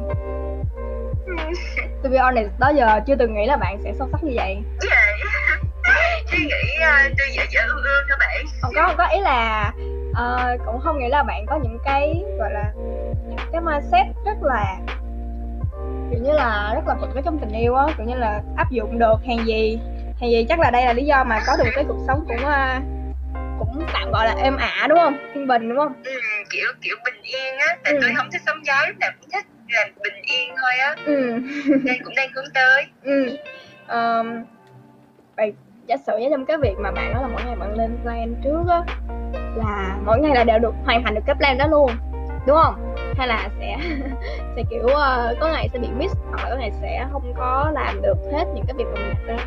To 2.03 2.11
be 2.11 2.19
honest, 2.19 2.49
đó 2.59 2.73
giờ 2.77 3.01
chưa 3.07 3.17
từng 3.17 3.35
nghĩ 3.35 3.47
là 3.47 3.57
bạn 3.57 3.79
sẽ 3.85 3.93
sâu 3.99 4.09
sắc 4.13 4.25
như 4.25 4.33
vậy. 4.37 4.63
Vậy 4.81 5.15
suy 6.31 6.39
nghĩ 6.39 6.79
uh, 6.79 7.15
tôi 7.19 7.27
dễ 7.33 7.47
dễ 7.51 7.61
ương 7.61 7.83
ương 7.83 8.05
các 8.09 8.19
bạn. 8.21 8.45
Không 8.61 8.73
có 8.75 8.83
không 8.87 8.97
có. 8.99 9.07
Ý 9.07 9.21
là 9.21 9.73
ờ, 10.15 10.57
cũng 10.67 10.81
không 10.81 10.99
nghĩ 10.99 11.09
là 11.09 11.23
bạn 11.23 11.47
có 11.47 11.59
những 11.63 11.79
cái 11.85 12.23
gọi 12.39 12.51
là 12.53 12.73
những 13.29 13.39
cái 13.53 13.61
mindset 13.61 14.07
rất 14.27 14.43
là 14.43 14.77
kiểu 16.11 16.21
như 16.23 16.33
là 16.33 16.73
rất 16.75 16.83
là 16.87 16.95
vững 16.95 17.15
ở 17.15 17.21
trong 17.25 17.39
tình 17.39 17.53
yêu 17.53 17.75
á. 17.75 17.87
Kiểu 17.99 18.07
như 18.07 18.15
là 18.15 18.41
áp 18.57 18.71
dụng 18.71 18.99
được 18.99 19.17
hàng 19.29 19.47
gì 19.47 19.79
hàng 20.21 20.31
gì 20.31 20.47
chắc 20.49 20.61
là 20.61 20.71
đây 20.71 20.85
là 20.87 20.93
lý 20.93 21.05
do 21.05 21.25
mà 21.25 21.41
có 21.47 21.57
được 21.57 21.71
cái 21.75 21.85
cuộc 21.89 22.05
sống 22.07 22.25
cũng 22.29 22.45
ờ, 22.45 22.81
cũng 23.59 23.87
tạm 23.93 24.11
gọi 24.11 24.27
là 24.27 24.35
êm 24.43 24.57
ả 24.57 24.87
đúng 24.89 24.99
không? 24.99 25.19
Yên 25.35 25.47
bình 25.47 25.69
đúng 25.69 25.79
không? 25.79 25.93
Ừ, 26.05 26.21
kiểu 26.51 26.67
kiểu 26.83 26.97
bình 27.05 27.23
yên 27.23 27.59
á. 27.59 27.77
Tại 27.85 27.93
Ừ. 27.93 27.99
tôi 28.03 28.11
không 28.17 28.29
thích 28.33 28.43
sống 28.47 28.67
gió 28.67 28.75
lúc 28.87 28.97
nào 29.01 29.11
cũng 29.21 29.31
thích 29.33 29.45
làm 29.69 29.89
bình 30.03 30.23
yên 30.23 30.55
thôi 30.63 30.73
á. 30.79 30.97
Ừ. 31.07 31.39
Nên 31.85 32.05
cũng 32.05 32.15
đang 32.17 32.29
hướng 32.35 32.53
tới. 32.55 32.85
Ừ. 33.03 33.37
Ờm, 33.87 34.45
vậy 35.37 35.53
giả 35.87 35.97
sử 36.07 36.19
như 36.19 36.29
trong 36.31 36.47
cái 36.47 36.57
việc 36.57 36.75
mà 36.79 36.91
bạn 36.91 37.13
nói 37.13 37.23
là 37.23 37.29
mỗi 37.29 37.45
ngày 37.45 37.57
bạn 37.57 37.75
lên 37.75 37.99
plan 38.03 38.35
trước 38.45 38.63
á 38.69 38.83
là 39.57 39.97
mỗi 40.05 40.21
ngày 40.21 40.35
là 40.35 40.45
đều 40.45 40.59
được 40.59 40.75
hoàn 40.85 41.05
thành 41.05 41.15
được 41.15 41.21
cái 41.27 41.35
plan 41.35 41.59
đó 41.59 41.67
luôn 41.67 41.91
đúng 42.47 42.57
không? 42.63 42.95
Hay 43.19 43.29
là 43.29 43.49
sẽ 43.59 43.77
sẽ 44.57 44.63
kiểu 44.71 44.87
ờ, 44.87 45.35
có 45.41 45.49
ngày 45.49 45.69
sẽ 45.73 45.79
bị 45.79 45.89
miss 45.99 46.15
hoặc 46.31 46.45
là 46.45 46.51
có 46.51 46.57
ngày 46.57 46.71
sẽ 46.81 47.07
không 47.13 47.35
có 47.37 47.71
làm 47.75 48.03
được 48.03 48.17
hết 48.33 48.45
những 48.55 48.65
cái 48.67 48.75
việc 48.79 48.85
mình 48.95 49.09
đặt 49.09 49.27
ra 49.27 49.45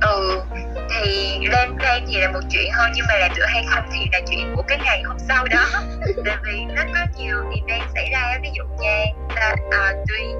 ừ 0.00 0.42
thì 0.90 1.38
lên 1.48 1.78
plan 1.78 2.04
thì 2.08 2.20
là 2.20 2.30
một 2.32 2.40
chuyện 2.50 2.72
thôi 2.76 2.86
nhưng 2.94 3.06
mà 3.08 3.14
làm 3.18 3.30
được 3.36 3.44
hay 3.48 3.64
không 3.68 3.84
thì 3.92 4.06
là 4.12 4.20
chuyện 4.30 4.52
của 4.56 4.62
cái 4.68 4.78
ngày 4.84 5.02
hôm 5.02 5.16
sau 5.18 5.44
đó. 5.50 5.64
Tại 6.24 6.36
vì 6.44 6.64
nó 6.74 6.82
có 6.94 7.06
nhiều 7.16 7.36
event 7.36 7.90
xảy 7.94 8.10
ra 8.12 8.38
ví 8.42 8.48
dụ 8.56 8.64
nha 8.80 9.04
là, 9.36 9.56
à, 9.70 9.92
tôi 10.08 10.34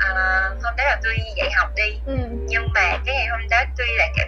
à, 0.00 0.10
hôm 0.62 0.74
đó 0.76 0.84
là 0.84 1.00
tôi 1.02 1.14
dạy 1.36 1.50
học 1.56 1.68
đi 1.76 2.00
ừ. 2.06 2.16
nhưng 2.48 2.68
mà 2.74 2.98
cái 3.04 3.14
ngày 3.14 3.26
hôm 3.30 3.40
đó 3.50 3.58
tôi 3.76 3.86
lại 3.98 4.12
cảm 4.16 4.27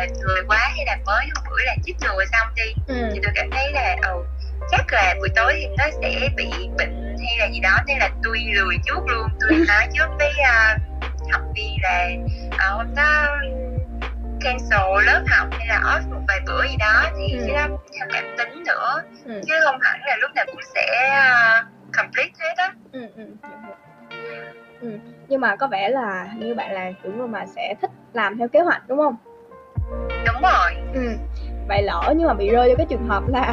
mệt 0.00 0.08
người 0.20 0.42
quá 0.48 0.58
hay 0.76 0.86
là 0.86 0.96
mới 1.06 1.26
hôm 1.34 1.44
bữa 1.50 1.64
là 1.66 1.76
chích 1.84 1.96
ngừa 2.00 2.24
xong 2.32 2.48
đi. 2.54 2.74
Ừ. 2.86 3.10
Thì 3.14 3.20
tôi 3.22 3.32
cảm 3.34 3.50
thấy 3.50 3.72
là 3.72 3.96
ừ 4.02 4.24
chắc 4.70 4.92
là 4.92 5.14
buổi 5.18 5.28
tối 5.36 5.52
thì 5.56 5.66
nó 5.78 5.84
sẽ 6.02 6.28
bị 6.36 6.50
bệnh 6.78 7.16
hay 7.26 7.38
là 7.38 7.46
gì 7.52 7.60
đó 7.60 7.78
nên 7.86 7.98
là 7.98 8.10
tôi 8.24 8.38
lười 8.54 8.76
trước 8.86 9.00
luôn. 9.06 9.28
Tôi 9.40 9.50
nói 9.68 9.86
trước 9.94 10.08
với 10.18 10.32
uh, 10.40 10.80
học 11.32 11.42
viên 11.54 11.76
là 11.82 12.08
uh, 12.54 12.60
hôm 12.60 12.94
đó 12.94 13.26
cancel 14.40 15.06
lớp 15.06 15.22
học 15.30 15.48
hay 15.52 15.66
là 15.66 15.80
off 15.84 16.10
một 16.14 16.20
vài 16.28 16.40
bữa 16.46 16.62
gì 16.66 16.76
đó 16.78 17.04
thì 17.18 17.38
Ừ. 17.38 17.44
cái 17.46 17.56
đó 17.56 17.76
theo 17.98 18.08
cảm 18.12 18.24
tính 18.38 18.64
nữa. 18.66 19.02
Ừ. 19.24 19.40
Chứ 19.46 19.54
không 19.64 19.78
hẳn 19.80 20.00
là 20.06 20.16
lúc 20.16 20.30
nào 20.34 20.44
cũng 20.46 20.60
sẽ 20.74 20.86
uh, 21.10 21.66
complete 21.96 22.32
hết 22.40 22.54
á. 22.56 22.72
Ừ 22.92 23.06
ừ 23.16 23.26
ừ 24.80 24.98
nhưng 25.28 25.40
mà 25.40 25.56
có 25.56 25.66
vẻ 25.66 25.88
là 25.88 26.28
như 26.36 26.54
bạn 26.54 26.72
là 26.72 26.90
kiểu 27.02 27.12
người 27.12 27.28
mà 27.28 27.46
sẽ 27.46 27.74
thích 27.80 27.90
làm 28.12 28.38
theo 28.38 28.48
kế 28.48 28.60
hoạch 28.60 28.88
đúng 28.88 28.98
không 28.98 29.16
đúng 30.26 30.42
rồi 30.42 30.76
Ừ. 30.94 31.16
Vậy 31.68 31.82
lỡ 31.82 32.14
nhưng 32.16 32.26
mà 32.28 32.34
bị 32.34 32.50
rơi 32.50 32.68
vô 32.68 32.74
cái 32.78 32.86
trường 32.90 33.08
hợp 33.08 33.22
là 33.28 33.52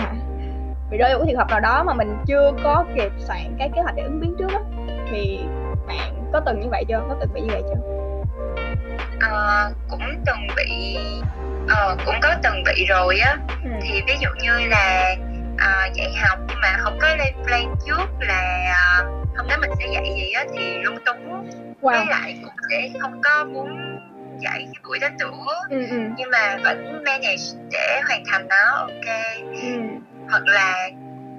bị 0.92 0.98
rơi 0.98 1.13
vô 1.13 1.20
cái 1.20 1.27
trường 1.30 1.38
hợp 1.38 1.50
nào 1.50 1.60
đó 1.60 1.84
mà 1.84 1.94
mình 1.94 2.18
chưa 2.25 2.51
có 2.63 2.86
kịp 2.96 3.12
soạn 3.18 3.56
cái 3.60 3.70
kế 3.75 3.82
hoạch 3.82 3.96
để 3.96 4.04
ứng 4.04 4.20
biến 4.20 4.36
trước 4.39 4.50
á 4.54 4.60
thì 5.12 5.39
bạn 5.88 6.30
có 6.34 6.39
từng 6.46 6.60
như 6.60 6.68
vậy 6.72 6.84
chưa? 6.88 7.01
Có 7.10 7.15
từng 7.20 7.34
bị 7.34 7.42
như 7.42 7.48
vậy 7.51 7.62
chưa? 7.70 7.82
Ờ, 9.22 9.72
cũng 9.89 10.01
từng 10.25 10.48
bị 10.56 10.98
ờ, 11.70 11.98
cũng 12.06 12.15
có 12.22 12.36
từng 12.44 12.63
bị 12.65 12.86
rồi 12.86 13.20
á 13.20 13.38
Ừ. 13.63 13.70
thì 13.82 14.01
ví 14.08 14.13
dụ 14.20 14.30
như 14.42 14.68
là 14.70 15.15
à, 15.58 15.89
dạy 15.94 16.13
học 16.24 16.39
nhưng 16.48 16.58
mà 16.62 16.77
không 16.77 16.98
có 17.01 17.08
lên 17.15 17.34
plan 17.48 17.75
trước 17.86 18.06
là 18.20 18.72
à, 18.74 19.04
hôm 19.38 19.48
đó 19.48 19.56
mình 19.62 19.72
sẽ 19.80 19.86
dạy 19.94 20.13
gì 20.15 20.32
á 20.32 20.46
thì 20.54 20.77
lung 20.84 20.98
túng 21.06 21.44
với 21.82 21.94
wow 21.94 22.10
lại 22.10 22.38
cũng 22.44 22.54
sẽ 22.70 22.89
không 23.01 23.22
có 23.24 23.46
muốn 23.46 23.95
dạy 24.39 24.60
cái 24.74 24.82
buổi 24.88 25.00
đó 25.00 25.08
nữa 25.20 25.54
ừ 25.70 25.86
ừ. 25.89 25.98
Nhưng 26.18 26.30
mà 26.32 26.58
vẫn 26.63 27.04
manage 27.06 27.46
để 27.72 28.01
hoàn 28.08 28.24
thành 28.32 28.48
nó 28.48 28.75
ok. 28.75 29.15
Ừ. 29.63 29.70
Hoặc 30.30 30.42
là 30.46 30.89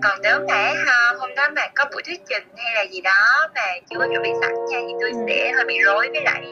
còn 0.03 0.19
nếu 0.23 0.39
mà 0.49 0.73
hôm 1.19 1.31
đó 1.37 1.49
mà 1.57 1.63
có 1.75 1.85
buổi 1.93 2.03
thuyết 2.07 2.21
trình 2.29 2.43
hay 2.57 2.75
là 2.75 2.83
gì 2.91 3.01
đó 3.01 3.47
mà 3.55 3.63
chưa 3.91 3.99
có 3.99 4.07
chuẩn 4.13 4.23
bị 4.23 4.31
sẵn 4.41 4.51
nha 4.71 4.79
thì 4.87 4.93
tôi 5.01 5.11
Ừ. 5.11 5.19
sẽ 5.29 5.53
hơi 5.57 5.65
bị 5.69 5.79
rối 5.85 6.09
với 6.13 6.23
lại 6.25 6.43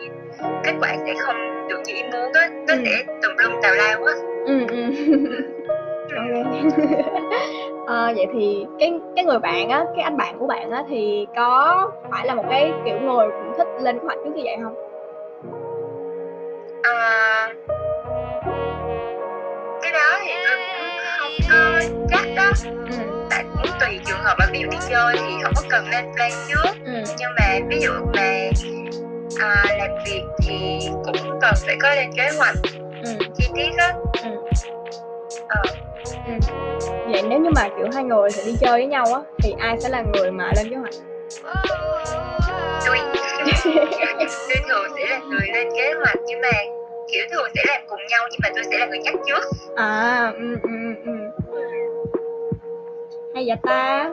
kết 0.65 0.73
quả 0.81 0.89
sẽ 1.07 1.15
không 1.19 1.69
được 1.69 1.81
như 1.87 1.95
ý 1.95 2.03
muốn 2.03 2.33
á. 2.33 2.49
Nó 2.69 2.75
Ừ. 2.75 2.81
sẽ 2.85 3.05
tùm 3.23 3.37
lum 3.37 3.53
tào 3.63 3.75
lao 3.75 4.05
á. 4.05 4.15
Ừ 4.47 4.61
ừ. 4.69 4.85
Ờ, 7.87 8.13
vậy 8.17 8.27
thì 8.33 8.65
cái 8.81 8.93
cái 9.17 9.25
người 9.25 9.39
bạn 9.39 9.69
á 9.71 9.85
cái 9.97 10.03
anh 10.03 10.17
bạn 10.17 10.39
của 10.39 10.47
bạn 10.47 10.71
á 10.71 10.83
thì 10.89 11.27
có 11.37 11.91
phải 12.11 12.27
là 12.27 12.35
một 12.35 12.45
cái 12.51 12.73
kiểu 12.85 13.01
người 13.01 13.27
cũng 13.31 13.53
thích 13.59 13.67
lên 13.81 13.99
kế 13.99 14.05
hoạch 14.05 14.19
trước 14.25 14.31
như 14.35 14.43
vậy 14.45 14.57
không 14.63 14.75
Ờ, 16.85 17.49
cái 19.83 19.93
đó 19.93 20.19
thì 20.25 20.33
tôi 20.45 20.57
cũng 20.59 20.89
không 21.19 21.33
có 21.51 21.81
chắc 22.11 22.25
đó. 22.37 22.51
Ừ. 22.91 23.27
Tại 23.31 23.45
cũng 23.63 23.73
tùy 23.81 24.01
trường 24.07 24.19
hợp 24.19 24.37
mà 24.39 24.47
ví 24.53 24.59
dụ 24.63 24.69
đi 24.71 24.77
chơi 24.91 25.17
thì 25.17 25.33
không 25.43 25.53
có 25.57 25.63
cần 25.71 25.89
lên 25.91 26.05
plan 26.15 26.31
trước. 26.49 26.73
Ừ. 26.87 26.93
Nhưng 27.19 27.31
mà 27.39 27.59
ví 27.69 27.81
dụ 27.81 27.91
mà 28.15 28.51
à, 29.41 29.65
làm 29.79 29.91
việc 30.05 30.23
thì 30.43 30.79
cũng 31.05 31.39
cần 31.41 31.55
phải 31.67 31.77
có 31.83 31.95
lên 31.95 32.11
kế 32.17 32.31
hoạch 32.39 32.57
ừ. 33.05 33.11
chi 33.39 33.49
tiết 33.55 33.71
á. 33.79 33.95
Ừ. 34.23 34.31
Ờ, 35.49 35.63
ừ. 36.27 36.33
Vậy 37.13 37.23
nếu 37.29 37.41
như 37.41 37.51
mà 37.55 37.69
kiểu 37.77 37.87
hai 37.95 38.05
người 38.05 38.31
sẽ 38.31 38.43
đi 38.45 38.57
chơi 38.61 38.73
với 38.73 38.87
nhau 38.87 39.05
á 39.15 39.21
thì 39.43 39.55
ai 39.59 39.81
sẽ 39.81 39.89
là 39.89 40.03
người 40.03 40.31
mà 40.31 40.51
lên 40.57 40.71
kế 40.71 40.77
hoạch? 40.77 40.95
Tôi 42.87 42.99
tôi 43.47 44.59
thường 44.69 44.89
sẽ 44.97 45.07
là 45.11 45.19
người 45.29 45.47
lên 45.55 45.69
kế 45.77 45.93
hoạch 45.93 46.19
nhưng 46.27 46.41
mà 46.41 46.53
kiểu 47.13 47.25
thường 47.31 47.49
sẽ 47.55 47.63
làm 47.67 47.81
cùng 47.89 48.01
nhau 48.11 48.29
nhưng 48.31 48.41
mà 48.43 48.49
tôi 48.55 48.65
sẽ 48.71 48.79
là 48.79 48.87
người 48.87 48.99
nhắc 48.99 49.15
trước. 49.27 49.45
À 49.77 50.33
ừ 50.39 50.57
ừ 50.63 50.95
ừ. 51.05 51.13
Hay 53.35 53.45
vậy 53.47 53.57
ta? 53.63 54.11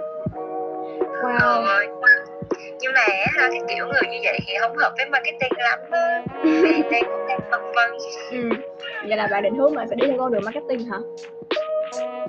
Wow. 1.24 1.66
Ờ, 1.66 1.86
nhưng 2.80 2.94
mà 2.94 3.02
ha, 3.38 3.50
cái 3.52 3.62
kiểu 3.70 3.88
người 3.88 4.02
như 4.12 4.18
vậy 4.24 4.40
thì 4.48 4.54
không 4.62 4.78
hợp 4.78 4.94
với 4.98 5.06
marketing 5.10 5.58
lắm 5.58 5.80
Thì 6.44 6.84
đang 6.92 7.04
cũng 7.04 7.28
đang 7.28 7.40
phân 7.52 7.72
vân. 7.76 7.92
Ừ 8.32 8.50
vậy 9.08 9.18
là 9.18 9.28
bạn 9.32 9.44
định 9.44 9.56
hướng 9.56 9.76
bạn 9.76 9.88
sẽ 9.90 9.96
đi 9.96 10.08
theo 10.08 10.16
con 10.20 10.32
đường 10.32 10.42
marketing 10.46 10.86
hả? 10.86 10.98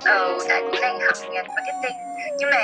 Ừ 0.05 0.37
tại 0.49 0.61
cũng 0.61 0.75
đang 0.81 0.99
học 0.99 1.13
ngành 1.33 1.45
marketing. 1.55 1.97
Nhưng 2.39 2.49
mà 2.51 2.57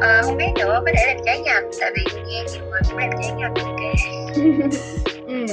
ờ, 0.00 0.22
không 0.22 0.36
biết 0.36 0.52
nữa 0.58 0.80
có 0.86 0.92
thể 0.96 1.06
làm 1.06 1.16
trái 1.24 1.40
ngành 1.40 1.70
tại 1.80 1.90
vì 1.94 2.02
nghe 2.26 2.42
nhiều 2.52 2.62
người 2.70 2.80
cũng 2.88 2.98
làm 2.98 3.10
trái 3.22 3.30
ngành 3.38 3.54
ok. 3.54 3.80
Ừ. 5.26 5.46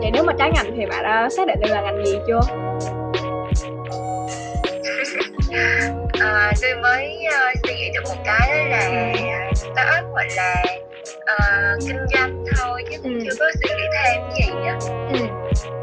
Vậy 0.00 0.10
nếu 0.12 0.22
mà 0.24 0.32
trái 0.38 0.50
ngành 0.54 0.72
thì 0.76 0.86
bạn 0.86 1.02
đã 1.02 1.28
xác 1.30 1.46
định 1.46 1.60
được 1.60 1.68
là 1.70 1.80
ngành 1.80 2.04
gì 2.06 2.18
chưa? 2.26 2.40
Ờ, 6.20 6.50
tôi 6.62 6.74
mới 6.82 7.24
ờ, 7.32 7.46
suy 7.66 7.74
nghĩ 7.74 7.90
được 7.94 8.00
một 8.08 8.22
cái 8.24 8.48
đó 8.48 8.76
là 8.76 8.90
startup 9.54 10.12
gọi 10.14 10.26
là 10.36 10.64
ờ, 11.26 11.36
kinh 11.88 11.98
doanh 12.14 12.44
thôi 12.56 12.82
chứ 12.90 12.96
Ừ. 13.04 13.10
chưa 13.24 13.30
có 13.40 13.46
suy 13.60 13.68
nghĩ 13.76 13.84
thêm 14.04 14.22
gì 14.36 14.66
á. 14.66 14.78
Ừ 15.10 15.16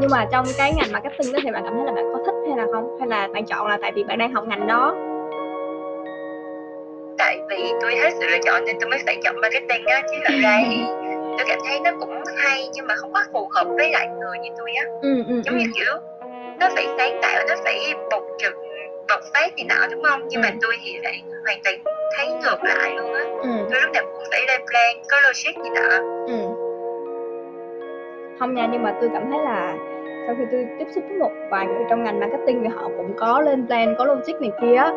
nhưng 0.02 0.10
mà 0.10 0.26
trong 0.32 0.54
cái 0.58 0.74
ngành 0.74 0.92
marketing 0.92 1.32
đó 1.32 1.40
thì 1.44 1.52
bạn 1.52 1.64
cảm 1.66 1.74
thấy 1.76 1.86
là 1.86 1.92
bạn 1.92 2.06
có 2.14 2.20
thích 2.26 2.36
hay 2.48 2.58
là 2.58 2.66
không? 2.74 2.98
Hay 3.00 3.08
là 3.08 3.28
bạn 3.34 3.46
chọn 3.46 3.68
là 3.68 3.78
tại 3.82 3.92
vì 3.96 4.04
bạn 4.04 4.18
đang 4.18 4.34
học 4.34 4.44
ngành 4.48 4.68
đó? 4.68 4.96
Tại 7.18 7.40
vì 7.50 7.74
tôi 7.82 7.96
hết 7.96 8.10
sự 8.20 8.28
lựa 8.28 8.38
chọn 8.46 8.66
nên 8.66 8.76
tôi 8.82 8.90
mới 8.90 9.00
phải 9.06 9.18
chọn 9.24 9.36
marketing 9.42 9.86
á 9.86 10.02
chứ 10.12 10.18
thật 10.26 10.34
ra 10.44 10.58
thì 10.70 10.78
tôi 11.38 11.46
cảm 11.48 11.60
thấy 11.68 11.80
nó 11.80 11.92
cũng 12.00 12.10
hay 12.38 12.68
nhưng 12.74 12.88
mà 12.88 12.96
không 12.96 13.14
có 13.14 13.24
phù 13.34 13.50
hợp 13.56 13.68
với 13.78 13.92
lại 13.92 14.08
người 14.08 14.38
như 14.40 14.50
tôi 14.58 14.72
á. 14.74 14.86
Ừ 15.02 15.24
ừ 15.28 15.42
giống 15.46 15.56
ừ. 15.56 15.60
như 15.60 15.66
kiểu 15.76 15.94
nó 16.60 16.70
phải 16.76 16.88
sáng 16.98 17.20
tạo 17.22 17.44
nó 17.48 17.54
phải 17.64 17.94
bộc 18.12 18.24
trực 18.38 18.54
bộc 19.10 19.20
phát 19.34 19.50
thì 19.58 19.64
nọ 19.64 19.88
đúng 19.92 20.04
không? 20.04 20.22
Nhưng 20.30 20.42
mà 20.42 20.48
Ừ. 20.48 20.58
tôi 20.62 20.74
thì 20.84 20.98
lại 21.04 21.22
hoàn 21.46 21.58
toàn 21.64 21.76
thấy 22.18 22.28
ngược 22.28 22.64
lại 22.64 22.96
luôn 22.96 23.14
á. 23.14 23.24
Ừ. 23.42 23.50
Tôi 23.72 23.82
lúc 23.82 23.92
nào 23.94 24.04
cũng 24.14 24.24
phải 24.32 24.42
lên 24.48 24.62
plan 24.62 25.04
có 25.12 25.18
logic 25.28 25.64
gì 25.64 25.70
nọ. 25.76 25.98
Ừ. 26.28 26.38
Không 28.40 28.56
nha 28.56 28.68
nhưng 28.72 28.84
mà 28.84 28.94
tôi 29.02 29.10
cảm 29.14 29.24
thấy 29.32 29.40
là 29.40 29.76
sau 30.28 30.36
khi 30.40 30.44
tôi 30.52 30.66
tiếp 30.80 30.86
xúc 30.96 31.04
với 31.10 31.18
một 31.18 31.32
vài 31.52 31.68
người 31.68 31.84
trong 31.90 32.04
ngành 32.04 32.20
marketing 32.20 32.60
thì 32.64 32.68
họ 32.68 32.82
cũng 32.98 33.14
có 33.18 33.42
lên 33.42 33.68
plan 33.68 33.96
có 33.98 34.06
logic 34.06 34.42
này 34.42 34.52
kia 34.62 34.74
á. 34.76 34.92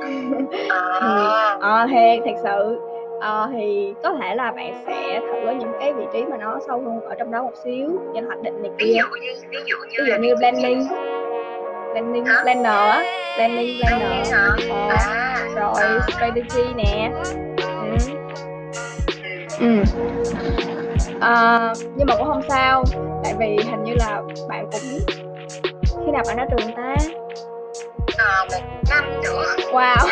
ờ 1.00 1.30
ờ 1.60 1.86
thiệt 1.90 2.22
thật 2.24 2.40
sự 2.42 2.80
ờ, 3.20 3.48
thì 3.52 3.94
có 4.02 4.12
thể 4.20 4.34
là 4.34 4.52
bạn 4.52 4.74
sẽ 4.86 5.20
thử 5.30 5.46
ở 5.46 5.52
những 5.52 5.72
cái 5.80 5.92
vị 5.92 6.04
trí 6.12 6.24
mà 6.24 6.36
nó 6.36 6.58
sâu 6.66 6.80
hơn 6.80 7.00
ở 7.00 7.14
trong 7.18 7.30
đó 7.30 7.42
một 7.42 7.52
xíu 7.64 7.88
trên 8.14 8.24
hoạch 8.26 8.42
định 8.42 8.62
này 8.62 8.70
ví 8.78 8.86
kia. 8.92 9.00
dụ 9.00 9.08
như 9.22 9.32
ví 9.50 9.58
dụ 9.66 9.76
như 9.76 9.94
ví 9.98 10.04
dụ 10.06 10.16
như 10.28 10.34
planning 10.36 10.86
planning 11.92 12.24
Hả? 12.24 12.40
planner 12.42 12.66
á 12.72 13.02
planning 13.36 13.78
planner. 13.78 14.32
Ờ, 14.32 14.56
à 14.70 15.38
rồi 15.56 15.82
à, 15.82 16.00
strategy 16.16 16.74
nè. 16.76 17.10
Ừ. 17.58 17.96
ừ. 19.60 19.82
Ờ, 21.20 21.72
nhưng 21.96 22.06
mà 22.06 22.14
cũng 22.18 22.26
không 22.26 22.42
sao 22.48 22.84
tại 23.28 23.36
vì 23.38 23.64
hình 23.70 23.84
như 23.84 23.94
là 23.94 24.22
bạn 24.48 24.66
cũng 24.72 24.98
khi 26.06 26.12
nào 26.12 26.22
bạn 26.26 26.36
ra 26.36 26.46
trường 26.50 26.74
ta? 26.76 26.94
Ờ, 28.18 28.46
một 28.50 28.58
năm 28.90 29.04
nữa. 29.22 29.56
Wow. 29.72 29.96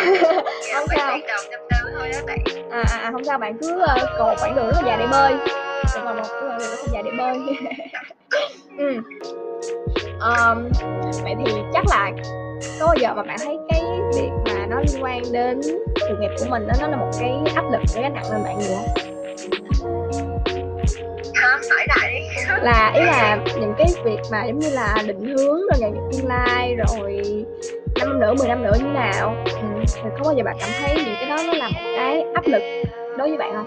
Không 0.75 0.87
sao. 0.96 1.12
bắt 1.12 1.20
đầu 1.28 1.38
năm 1.50 1.61
tới 1.70 1.92
thôi 1.99 2.11
đó 2.12 2.20
bạn. 2.26 2.38
À, 2.70 2.85
à, 2.90 2.99
à 3.02 3.11
không 3.12 3.25
sao 3.25 3.38
bạn 3.38 3.58
cứ 3.61 3.82
uh, 3.82 4.00
còn 4.18 4.28
một 4.28 4.35
khoảng 4.38 4.56
đường 4.56 4.66
rất 4.66 4.76
là 4.82 4.87
dài 4.87 4.99
để 4.99 5.06
bơi. 5.11 5.32
Còn 5.94 6.16
một 6.16 6.23
khoảng 6.28 6.58
đường 6.58 6.68
rất 6.70 6.78
là 6.87 6.92
dài 6.92 7.02
để 7.02 7.11
bơi. 7.18 7.37
Ừ. 8.78 9.00
Ờm, 10.20 10.68
vậy 11.23 11.35
thì 11.46 11.52
chắc 11.73 11.85
là 11.90 12.11
có 12.80 12.87
bao 12.87 12.96
giờ 13.00 13.14
mà 13.14 13.23
bạn 13.23 13.38
thấy 13.38 13.56
cái 13.68 13.82
việc 14.16 14.30
mà 14.46 14.66
nó 14.66 14.76
liên 14.80 15.04
quan 15.04 15.23
đến 15.32 15.61
sự 16.00 16.16
nghiệp 16.20 16.30
của 16.38 16.44
mình 16.49 16.66
đó 16.66 16.75
nó 16.80 16.88
là 16.88 16.96
một 16.96 17.11
cái 17.20 17.32
áp 17.54 17.64
lực 17.73 17.80
cái 17.94 18.02
gánh 18.02 18.14
nặng 18.14 18.32
lên 18.32 18.42
bạn 18.44 18.58
nhiều 18.58 18.68
không 18.76 20.05
lại 21.68 21.86
đi. 22.10 22.42
Là 22.62 22.92
ý 22.94 23.00
là 23.02 23.38
những 23.60 23.75
cái 23.78 23.86
việc 24.04 24.18
mà 24.30 24.44
giống 24.46 24.58
như 24.58 24.70
là 24.70 24.94
định 25.06 25.36
hướng 25.36 25.60
rồi 25.60 25.78
nghề 25.80 25.90
nghiệp 25.90 26.00
tương 26.12 26.26
lai 26.28 26.76
rồi 26.76 27.22
năm 27.98 28.20
nữa 28.20 28.34
10 28.38 28.48
năm 28.48 28.62
nữa 28.62 28.72
như 28.78 28.84
nào. 28.84 29.36
Ừ. 29.46 29.52
thì 29.94 30.10
có 30.18 30.25
bao 30.25 30.34
giờ 30.36 30.42
bạn 30.44 30.56
cảm 30.60 30.70
thấy 30.80 30.94
những 30.94 31.14
cái 31.20 31.28
đó 31.28 31.36
nó 31.46 31.52
là 31.52 31.68
một 31.68 31.92
cái 31.96 32.25
áp 32.34 32.46
lực 32.46 32.62
đối 33.16 33.28
với 33.28 33.38
bạn 33.38 33.52
không? 33.54 33.66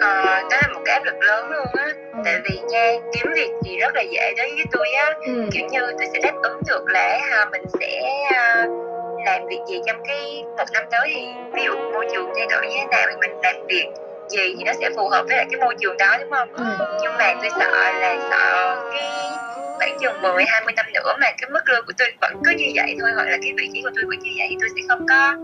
Ờ, 0.00 0.42
đó 0.50 0.56
là 0.62 0.68
một 0.74 0.80
cái 0.84 0.94
áp 0.94 1.04
lực 1.04 1.14
lớn 1.20 1.50
luôn 1.50 1.66
á. 1.74 1.92
Tại 2.24 2.38
vì 2.44 2.58
nha 2.68 2.92
kiếm 3.12 3.32
việc 3.34 3.50
thì 3.64 3.78
rất 3.78 3.94
là 3.94 4.02
dễ 4.02 4.34
đối 4.36 4.46
với 4.46 4.64
tôi 4.72 4.86
á. 4.92 5.14
Ừ. 5.26 5.48
kiểu 5.52 5.66
như 5.70 5.80
tôi 5.80 6.06
sẽ 6.12 6.20
đáp 6.22 6.34
ứng 6.42 6.60
được 6.66 6.84
là 6.86 7.18
ha 7.30 7.44
mình 7.52 7.62
sẽ 7.80 8.02
à, 8.32 8.66
làm 9.26 9.46
việc 9.46 9.60
gì 9.68 9.80
trong 9.86 9.96
cái 10.08 10.44
một 10.56 10.64
năm 10.72 10.82
tới. 10.90 11.12
Thì 11.14 11.26
ví 11.54 11.62
dụ 11.64 11.74
môi 11.92 12.06
trường 12.12 12.32
thay 12.36 12.46
đổi 12.50 12.66
như 12.66 12.76
thế 12.80 12.86
nào 12.90 13.06
thì 13.10 13.16
mình 13.20 13.40
làm 13.42 13.56
việc 13.68 13.86
gì 14.28 14.54
thì 14.58 14.64
nó 14.64 14.72
sẽ 14.80 14.90
phù 14.96 15.08
hợp 15.08 15.24
với 15.28 15.36
lại 15.36 15.46
cái 15.52 15.60
môi 15.60 15.74
trường 15.80 15.96
đó 15.96 16.16
đúng 16.20 16.30
không 16.30 16.48
Ừ. 16.56 16.64
nhưng 17.02 17.16
mà 17.18 17.34
tôi 17.40 17.50
sợ 17.58 17.92
là 17.92 18.16
sợ 18.30 18.76
cái 18.92 19.38
khoảng 19.78 19.96
chừng 20.00 20.22
10 20.22 20.44
20 20.48 20.72
năm 20.76 20.86
nữa 20.94 21.12
mà 21.20 21.26
cái 21.40 21.50
mức 21.50 21.60
lương 21.68 21.86
của 21.86 21.92
tôi 21.98 22.08
vẫn 22.20 22.32
cứ 22.44 22.50
như 22.58 22.66
vậy 22.74 22.96
thôi 23.00 23.10
hoặc 23.14 23.24
là 23.24 23.36
cái 23.42 23.52
vị 23.58 23.68
trí 23.72 23.82
của 23.82 23.90
tôi 23.96 24.04
vẫn 24.08 24.18
như 24.18 24.30
vậy 24.38 24.46
thì 24.50 24.56
tôi 24.60 24.68
sẽ 24.76 24.82
không 24.88 25.06
có 25.08 25.34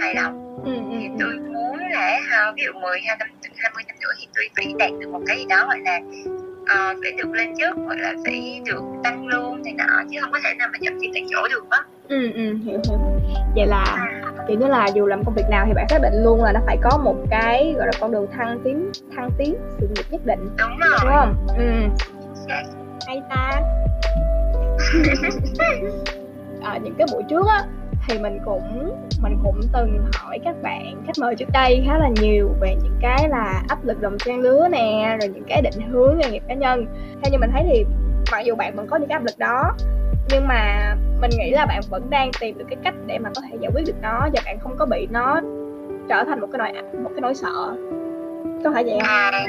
hài 0.00 0.14
lòng 0.14 0.40
Ừ. 0.64 0.72
thì 1.00 1.06
Ừ. 1.08 1.16
tôi 1.20 1.32
muốn 1.52 1.78
là 1.90 2.20
ví 2.56 2.62
dụ 2.66 2.72
10 2.80 3.00
hai 3.06 3.16
năm 3.18 3.28
20 3.58 3.82
năm 3.86 3.96
nữa 4.00 4.12
thì 4.20 4.26
tôi 4.34 4.44
phải 4.56 4.66
đạt 4.78 4.90
được 5.00 5.08
một 5.12 5.20
cái 5.26 5.36
gì 5.38 5.44
đó 5.48 5.66
gọi 5.66 5.78
là 5.80 6.00
ờ, 6.66 6.94
phải 7.02 7.12
được 7.12 7.30
lên 7.32 7.48
chức 7.58 7.76
hoặc 7.86 7.98
là 7.98 8.14
phải 8.24 8.60
được 8.64 8.82
tăng 9.04 9.26
lương 9.26 9.62
này 9.64 9.74
nọ 9.78 10.02
chứ 10.10 10.18
không 10.20 10.32
có 10.32 10.38
thể 10.44 10.54
nào 10.54 10.68
mà 10.72 10.78
nhậm 10.80 10.92
chức 11.02 11.10
tại 11.14 11.24
chỗ 11.30 11.48
được 11.48 11.64
á 11.70 11.78
ừ 12.08 12.32
ừ 12.34 12.42
hiểu 12.64 12.78
hiểu 12.88 12.98
vậy 13.56 13.66
là 13.66 13.84
kiểu 14.48 14.58
như 14.58 14.66
là 14.66 14.86
dù 14.94 15.06
làm 15.06 15.24
công 15.24 15.34
việc 15.34 15.48
nào 15.50 15.64
thì 15.66 15.72
bạn 15.74 15.86
xác 15.88 15.98
định 16.02 16.24
luôn 16.24 16.42
là 16.42 16.52
nó 16.52 16.60
phải 16.66 16.76
có 16.82 16.98
một 17.04 17.16
cái 17.30 17.74
gọi 17.76 17.86
là 17.86 17.92
con 18.00 18.12
đường 18.12 18.26
thăng 18.32 18.60
tiến 18.64 18.90
thăng 19.16 19.30
tiến 19.38 19.54
sự 19.80 19.88
nghiệp 19.88 20.04
nhất 20.10 20.20
định. 20.24 20.48
Đúng 20.58 20.78
rồi. 20.78 20.98
Đúng 21.02 21.12
không? 21.12 21.46
Ừ. 21.58 21.64
Hay 23.06 23.22
ta. 23.30 23.60
Ở 26.62 26.78
những 26.82 26.94
cái 26.98 27.06
buổi 27.12 27.22
trước 27.30 27.46
á 27.48 27.64
thì 28.08 28.18
mình 28.18 28.38
cũng 28.44 28.96
mình 29.22 29.38
cũng 29.42 29.60
từng 29.72 30.04
hỏi 30.14 30.38
các 30.44 30.62
bạn 30.62 31.02
khách 31.06 31.18
mời 31.20 31.34
trước 31.34 31.48
đây 31.52 31.82
khá 31.86 31.98
là 31.98 32.08
nhiều 32.20 32.48
về 32.60 32.74
những 32.82 32.98
cái 33.00 33.28
là 33.28 33.62
áp 33.68 33.84
lực 33.84 34.00
đồng 34.00 34.18
trang 34.18 34.40
lứa 34.40 34.68
nè 34.70 35.16
rồi 35.20 35.28
những 35.28 35.44
cái 35.48 35.62
định 35.62 35.88
hướng 35.90 36.18
nghề 36.18 36.30
nghiệp 36.30 36.42
cá 36.48 36.54
nhân. 36.54 36.86
Theo 37.22 37.32
như 37.32 37.38
mình 37.38 37.50
thấy 37.52 37.62
thì 37.68 37.84
mặc 38.32 38.40
dù 38.40 38.54
bạn 38.54 38.76
vẫn 38.76 38.86
có 38.86 38.96
những 38.96 39.08
cái 39.08 39.18
áp 39.18 39.24
lực 39.24 39.38
đó 39.38 39.72
nhưng 40.28 40.48
mà 40.48 40.94
mình 41.20 41.30
nghĩ 41.38 41.50
là 41.50 41.66
bạn 41.66 41.80
vẫn 41.90 42.10
đang 42.10 42.30
tìm 42.40 42.58
được 42.58 42.64
cái 42.68 42.78
cách 42.84 42.94
để 43.06 43.18
mà 43.18 43.30
có 43.34 43.42
thể 43.50 43.56
giải 43.60 43.70
quyết 43.74 43.82
được 43.86 43.96
nó 44.02 44.20
và 44.32 44.42
bạn 44.44 44.58
không 44.60 44.76
có 44.78 44.86
bị 44.86 45.06
nó 45.10 45.40
trở 46.08 46.24
thành 46.24 46.40
một 46.40 46.48
cái 46.52 46.58
nỗi 46.58 46.82
một 47.02 47.10
cái 47.14 47.20
nỗi 47.20 47.34
sợ. 47.34 47.76
Có 48.64 48.70
phải 48.74 48.84
vậy 48.84 48.98
không? 49.00 49.08
À, 49.08 49.46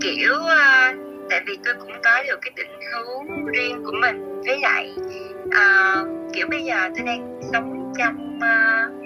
kiểu 0.00 0.34
à, 0.48 0.94
tại 1.30 1.40
vì 1.46 1.58
tôi 1.64 1.74
cũng 1.80 1.92
có 2.04 2.22
được 2.26 2.38
cái 2.42 2.52
định 2.56 2.80
hướng 2.92 3.46
riêng 3.46 3.82
của 3.84 3.92
mình. 4.00 4.42
Với 4.46 4.60
lại 4.60 4.94
uh, 5.46 6.08
kiểu 6.32 6.46
bây 6.50 6.64
giờ 6.64 6.76
tôi 6.96 7.06
đang 7.06 7.40
sống 7.52 7.92
trong 7.98 8.36
uh, 8.36 9.04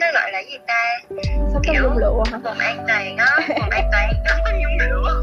nó 0.00 0.06
gọi 0.14 0.32
là 0.32 0.42
gì 0.50 0.58
ta? 0.66 0.98
Sống 1.52 1.62
trong 1.64 1.76
nhung 1.82 1.98
lụa 1.98 2.24
hả? 2.32 2.38
vùng 2.44 2.58
an 2.58 2.84
toàn 2.88 3.16
á 3.16 3.38
vùng 3.48 3.70
an 3.70 3.88
toàn 3.92 4.12
không 4.28 4.40
có 4.44 4.52
nhung 4.52 4.90
lụa. 4.90 5.22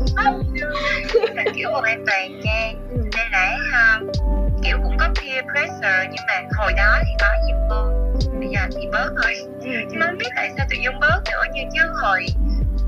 Là 1.36 1.44
kiểu 1.56 1.70
vùng 1.74 1.84
an 1.84 2.04
toàn 2.08 2.40
nha. 2.40 2.72
Ừ. 2.90 2.98
nên 3.18 3.32
là 3.32 3.58
uh, 4.02 4.39
kiểu 4.64 4.78
cũng 4.84 4.98
có 4.98 5.08
peer 5.08 5.46
pressure 5.52 6.08
nhưng 6.12 6.26
mà 6.28 6.42
hồi 6.58 6.74
đó 6.74 7.00
thì 7.06 7.12
có 7.20 7.28
nhiều 7.48 7.58
hơn 7.70 8.00
bây 8.40 8.50
giờ 8.50 8.60
thì 8.76 8.88
bớt 8.92 9.10
thôi 9.24 9.36
ừ. 9.62 9.70
nhưng 9.90 10.00
mà 10.00 10.06
không 10.06 10.18
biết 10.18 10.30
tại 10.36 10.52
sao 10.58 10.66
tự 10.70 10.78
nhiên 10.78 11.00
bớt 11.00 11.22
nữa 11.32 11.44
như 11.54 11.62
chứ 11.74 11.82
hồi 12.02 12.26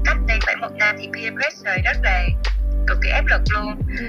cách 0.05 0.17
đây 0.27 0.39
phải 0.45 0.55
một 0.55 0.75
năm 0.75 0.95
thì 0.99 1.09
peer 1.13 1.33
pressure 1.33 1.81
rất 1.85 1.97
là 2.03 2.23
cực 2.87 2.97
kỳ 3.03 3.09
áp 3.09 3.25
lực 3.25 3.41
luôn. 3.53 3.75
Ừ. 3.99 4.05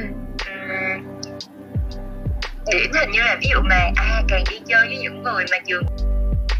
điển 2.66 2.90
hình 2.94 3.10
như 3.10 3.20
là 3.20 3.36
ví 3.40 3.48
dụ 3.50 3.60
mà 3.62 3.90
à 3.96 4.22
càng 4.28 4.44
đi 4.50 4.56
chơi 4.66 4.86
với 4.86 4.98
những 4.98 5.22
người 5.22 5.44
mà 5.50 5.58
trường 5.66 5.84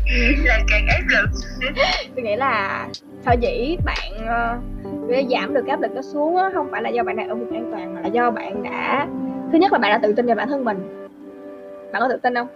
là 0.45 0.61
càng 0.69 0.87
áp 0.87 1.03
lực. 1.09 1.29
Tôi 2.17 2.25
nghĩ 2.25 2.37
là 2.37 2.87
sở 3.25 3.33
dĩ 3.41 3.77
bạn 3.85 4.13
uh, 4.15 5.31
giảm 5.31 5.55
được 5.55 5.67
áp 5.67 5.81
lực 5.81 5.95
đó 5.95 6.03
xuống 6.03 6.37
đó, 6.37 6.51
không 6.55 6.69
phải 6.71 6.83
là 6.83 6.89
do 6.89 7.03
bạn 7.03 7.17
đang 7.17 7.29
ở 7.29 7.35
vùng 7.35 7.55
an 7.55 7.69
toàn 7.73 7.95
mà 7.95 8.01
là 8.01 8.09
do 8.09 8.31
bạn 8.31 8.63
đã 8.63 9.07
thứ 9.53 9.59
nhất 9.59 9.73
là 9.73 9.79
bạn 9.79 9.93
đã 9.93 9.99
tự 10.03 10.13
tin 10.13 10.27
về 10.27 10.35
bản 10.35 10.49
thân 10.49 10.65
mình 10.65 11.09
bạn 11.93 12.03
có 12.03 12.09
tự 12.09 12.17
tin 12.17 12.35
không 12.35 12.49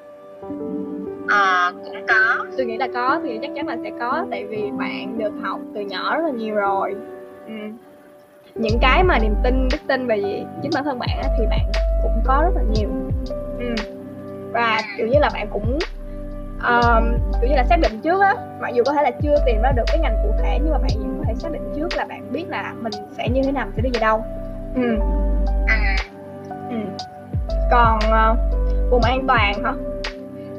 ờ 1.28 1.72
cũng 1.84 2.06
có 2.08 2.46
tôi 2.56 2.66
nghĩ 2.66 2.76
là 2.76 2.88
có 2.94 3.20
thì 3.24 3.38
chắc 3.42 3.50
chắn 3.54 3.68
là 3.68 3.76
sẽ 3.82 3.90
có 4.00 4.26
tại 4.30 4.44
vì 4.46 4.70
bạn 4.78 5.18
được 5.18 5.32
học 5.42 5.60
từ 5.74 5.80
nhỏ 5.80 6.16
rất 6.16 6.22
là 6.24 6.30
nhiều 6.30 6.54
rồi 6.54 6.96
ừ. 7.46 7.52
những 8.54 8.78
cái 8.80 9.04
mà 9.04 9.18
niềm 9.18 9.34
tin 9.44 9.68
đức 9.72 9.78
tin 9.88 10.06
về 10.06 10.44
chính 10.62 10.70
bản 10.74 10.84
thân 10.84 10.98
bạn 10.98 11.22
thì 11.38 11.44
bạn 11.50 11.70
cũng 12.02 12.22
có 12.24 12.42
rất 12.44 12.52
là 12.54 12.62
nhiều 12.74 12.88
ừ. 13.58 13.74
và 14.52 14.80
kiểu 14.96 15.06
như 15.06 15.18
là 15.18 15.30
bạn 15.34 15.48
cũng 15.52 15.78
um, 16.68 17.04
kiểu 17.40 17.50
như 17.50 17.56
là 17.56 17.64
xác 17.64 17.76
định 17.82 18.00
trước 18.02 18.20
á 18.20 18.34
mặc 18.60 18.70
dù 18.74 18.82
có 18.86 18.92
thể 18.92 19.02
là 19.02 19.10
chưa 19.22 19.36
tìm 19.46 19.62
ra 19.62 19.72
được 19.72 19.84
cái 19.86 19.98
ngành 19.98 20.16
cụ 20.22 20.30
thể 20.42 20.58
nhưng 20.62 20.72
mà 20.72 20.78
bạn 20.78 20.90
vẫn 20.98 21.14
có 21.18 21.24
thể 21.28 21.34
xác 21.34 21.52
định 21.52 21.72
trước 21.76 21.96
là 21.96 22.04
bạn 22.04 22.32
biết 22.32 22.44
là 22.48 22.74
mình 22.80 22.92
sẽ 23.16 23.28
như 23.28 23.40
thế 23.44 23.52
nào 23.52 23.68
sẽ 23.76 23.82
đi 23.82 23.90
về 23.94 24.00
đâu 24.00 24.24
ừ. 24.74 24.82
Ừ. 26.70 26.76
còn 27.70 27.98
uh, 27.98 28.38
vùng 28.90 29.02
an 29.02 29.24
toàn 29.28 29.64
hả 29.64 29.72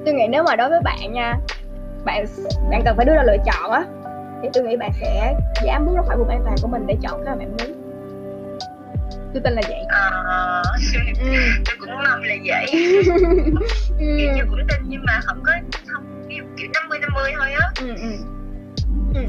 tôi 0.05 0.13
nghĩ 0.13 0.27
nếu 0.29 0.43
mà 0.43 0.55
đối 0.55 0.69
với 0.69 0.81
bạn 0.83 1.13
nha 1.13 1.37
bạn 2.05 2.25
bạn 2.69 2.81
cần 2.85 2.97
phải 2.97 3.05
đưa 3.05 3.13
ra 3.15 3.23
lựa 3.23 3.37
chọn 3.45 3.71
á 3.71 3.83
thì 4.41 4.49
tôi 4.53 4.63
nghĩ 4.63 4.77
bạn 4.77 4.91
sẽ 5.01 5.35
dám 5.65 5.85
bước 5.85 5.95
ra 5.95 6.01
khỏi 6.07 6.17
vùng 6.17 6.29
an 6.29 6.41
toàn 6.43 6.55
của 6.61 6.67
mình 6.67 6.87
để 6.87 6.95
chọn 7.01 7.25
cái 7.25 7.35
mà 7.35 7.39
bạn 7.39 7.49
muốn 7.49 7.87
tôi 9.33 9.41
tin 9.43 9.53
là 9.53 9.61
vậy 9.69 9.81
à, 9.89 10.61
ừ. 11.21 11.31
tôi 11.65 11.75
cũng 11.79 11.89
mong 11.89 12.23
là 12.23 12.35
vậy 12.45 12.65
ừ. 13.99 14.05
như 14.35 14.43
cũng 14.49 14.67
tin 14.67 14.81
nhưng 14.87 15.01
mà 15.05 15.19
không 15.23 15.43
có 15.45 15.51
không 15.87 16.27
kiểu 16.29 16.69
năm 16.73 16.89
mươi 16.89 16.99
năm 16.99 17.09
mươi 17.13 17.31
thôi 17.37 17.51
á 17.51 17.69
ừ, 17.81 17.87
ừ. 17.87 18.11
ừ. 19.13 19.21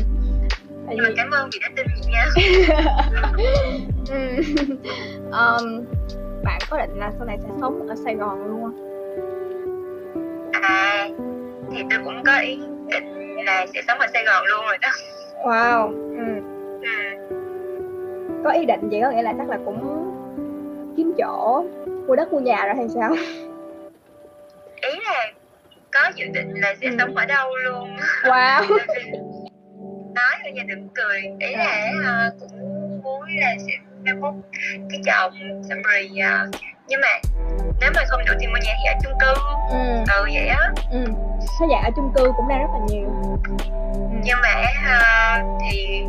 nhưng 0.89 1.05
mà 1.05 1.11
cảm 1.17 1.31
ơn 1.31 1.51
vì 1.53 1.59
đã 1.59 1.69
tin 1.77 1.87
vậy 1.95 2.13
nha 2.13 2.27
um, 5.59 5.85
bạn 6.49 6.61
có 6.71 6.79
định 6.79 6.99
là 6.99 7.13
sau 7.19 7.27
này 7.27 7.39
sẽ 7.43 7.49
sống 7.61 7.89
ở 7.89 7.95
Sài 8.05 8.15
Gòn 8.15 8.47
luôn 8.47 8.63
không? 8.63 8.77
À 10.63 11.09
thì 11.71 11.83
tôi 11.91 11.99
cũng 12.05 12.23
có 12.27 12.39
ý 12.39 12.59
định 12.91 13.37
là 13.45 13.67
sẽ 13.75 13.83
sống 13.87 13.99
ở 13.99 14.07
Sài 14.13 14.25
Gòn 14.25 14.45
luôn 14.47 14.65
rồi 14.67 14.79
đó. 14.79 14.89
Wow. 15.45 15.89
Ừ. 16.19 16.43
ừ. 16.83 16.89
Có 18.45 18.51
ý 18.51 18.65
định 18.65 18.89
gì 18.91 19.01
có 19.03 19.11
nghĩa 19.11 19.23
là 19.23 19.35
chắc 19.39 19.49
là 19.49 19.59
cũng 19.65 19.79
kiếm 20.97 21.15
chỗ 21.19 21.65
mua 22.07 22.17
đất 22.17 22.33
mua 22.33 22.41
nhà 22.41 22.67
rồi 22.67 22.75
hay 22.77 22.89
sao? 22.89 23.13
Ý 24.77 25.01
là 25.05 25.33
có 25.91 26.11
dự 26.17 26.27
định 26.35 26.55
là 26.55 26.75
sẽ 26.81 26.87
ừ. 26.87 26.97
sống 26.99 27.17
ở 27.17 27.27
đâu 27.27 27.57
luôn. 27.57 27.97
Wow. 28.23 28.63
nói 30.15 30.37
thôi 30.43 30.53
nha 30.53 30.63
đừng 30.69 30.89
cười 30.95 31.21
ý 31.41 31.57
là 31.57 31.93
uh, 32.29 32.41
cũng 32.41 33.01
muốn 33.03 33.23
là 33.41 33.55
sẽ 33.67 33.73
mốt 34.21 34.35
cái 34.91 35.01
chồng 35.07 35.63
xong 35.69 35.83
rồi 35.83 36.11
uh, 36.11 36.55
nhưng 36.89 37.01
mà 37.01 37.09
nếu 37.81 37.91
mà 37.95 38.03
không 38.09 38.21
đủ 38.27 38.33
tiền 38.41 38.51
mua 38.51 38.59
nhà 38.65 38.75
thì 38.83 38.89
ở 38.89 38.95
chung 39.03 39.13
cư. 39.21 39.35
Ừ, 39.71 40.05
ừ 40.09 40.29
vậy 40.35 40.47
á. 40.47 40.73
Ừ. 40.91 41.05
Thế 41.61 41.67
vậy 41.69 41.81
ở 41.85 41.91
chung 41.97 42.13
cư 42.15 42.33
cũng 42.37 42.49
đang 42.49 42.61
rất 42.61 42.69
là 42.73 42.81
nhiều. 42.89 43.09
Nhưng 44.25 44.37
mà 44.43 44.63
uh, 44.63 45.61
thì 45.61 46.05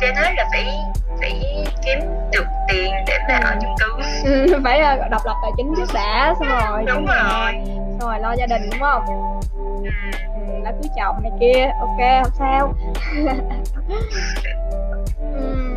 trên 0.00 0.14
hết 0.14 0.32
là 0.36 0.48
phải 0.52 0.78
phải 1.20 1.64
kiếm 1.84 1.98
được 2.32 2.46
tiền 2.68 2.94
để 3.06 3.18
mà 3.28 3.34
ừ. 3.34 3.44
ở 3.44 3.56
chung 3.60 3.74
cư. 3.80 3.86
Ừ, 4.24 4.60
phải 4.64 4.80
độc 5.10 5.22
lập 5.26 5.36
tài 5.42 5.50
chính 5.56 5.74
trước 5.76 5.88
đã 5.94 6.34
xong 6.38 6.48
rồi 6.48 6.84
đúng 6.86 7.06
rồi. 7.06 7.52
nhà, 7.52 7.62
xong 8.00 8.10
rồi 8.10 8.20
lo 8.20 8.32
gia 8.32 8.46
đình 8.46 8.70
đúng 8.70 8.80
không? 8.80 9.04
Ừ. 9.06 9.90
ừ 10.34 10.60
đã 10.64 10.72
cưới 10.72 10.90
chồng 10.96 11.22
này 11.22 11.32
kia 11.40 11.70
ok 11.80 12.24
không 12.24 12.32
sao. 12.38 12.74
Ừ 15.34 15.69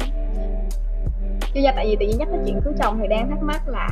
chứ 1.53 1.61
ra 1.63 1.71
tại 1.75 1.85
vì 1.89 1.95
tự 1.99 2.05
nhiên 2.05 2.17
nhắc 2.17 2.27
tới 2.31 2.39
chuyện 2.45 2.61
cưới 2.65 2.73
chồng 2.81 2.99
thì 3.01 3.07
đang 3.07 3.29
thắc 3.29 3.43
mắc 3.43 3.61
là 3.67 3.89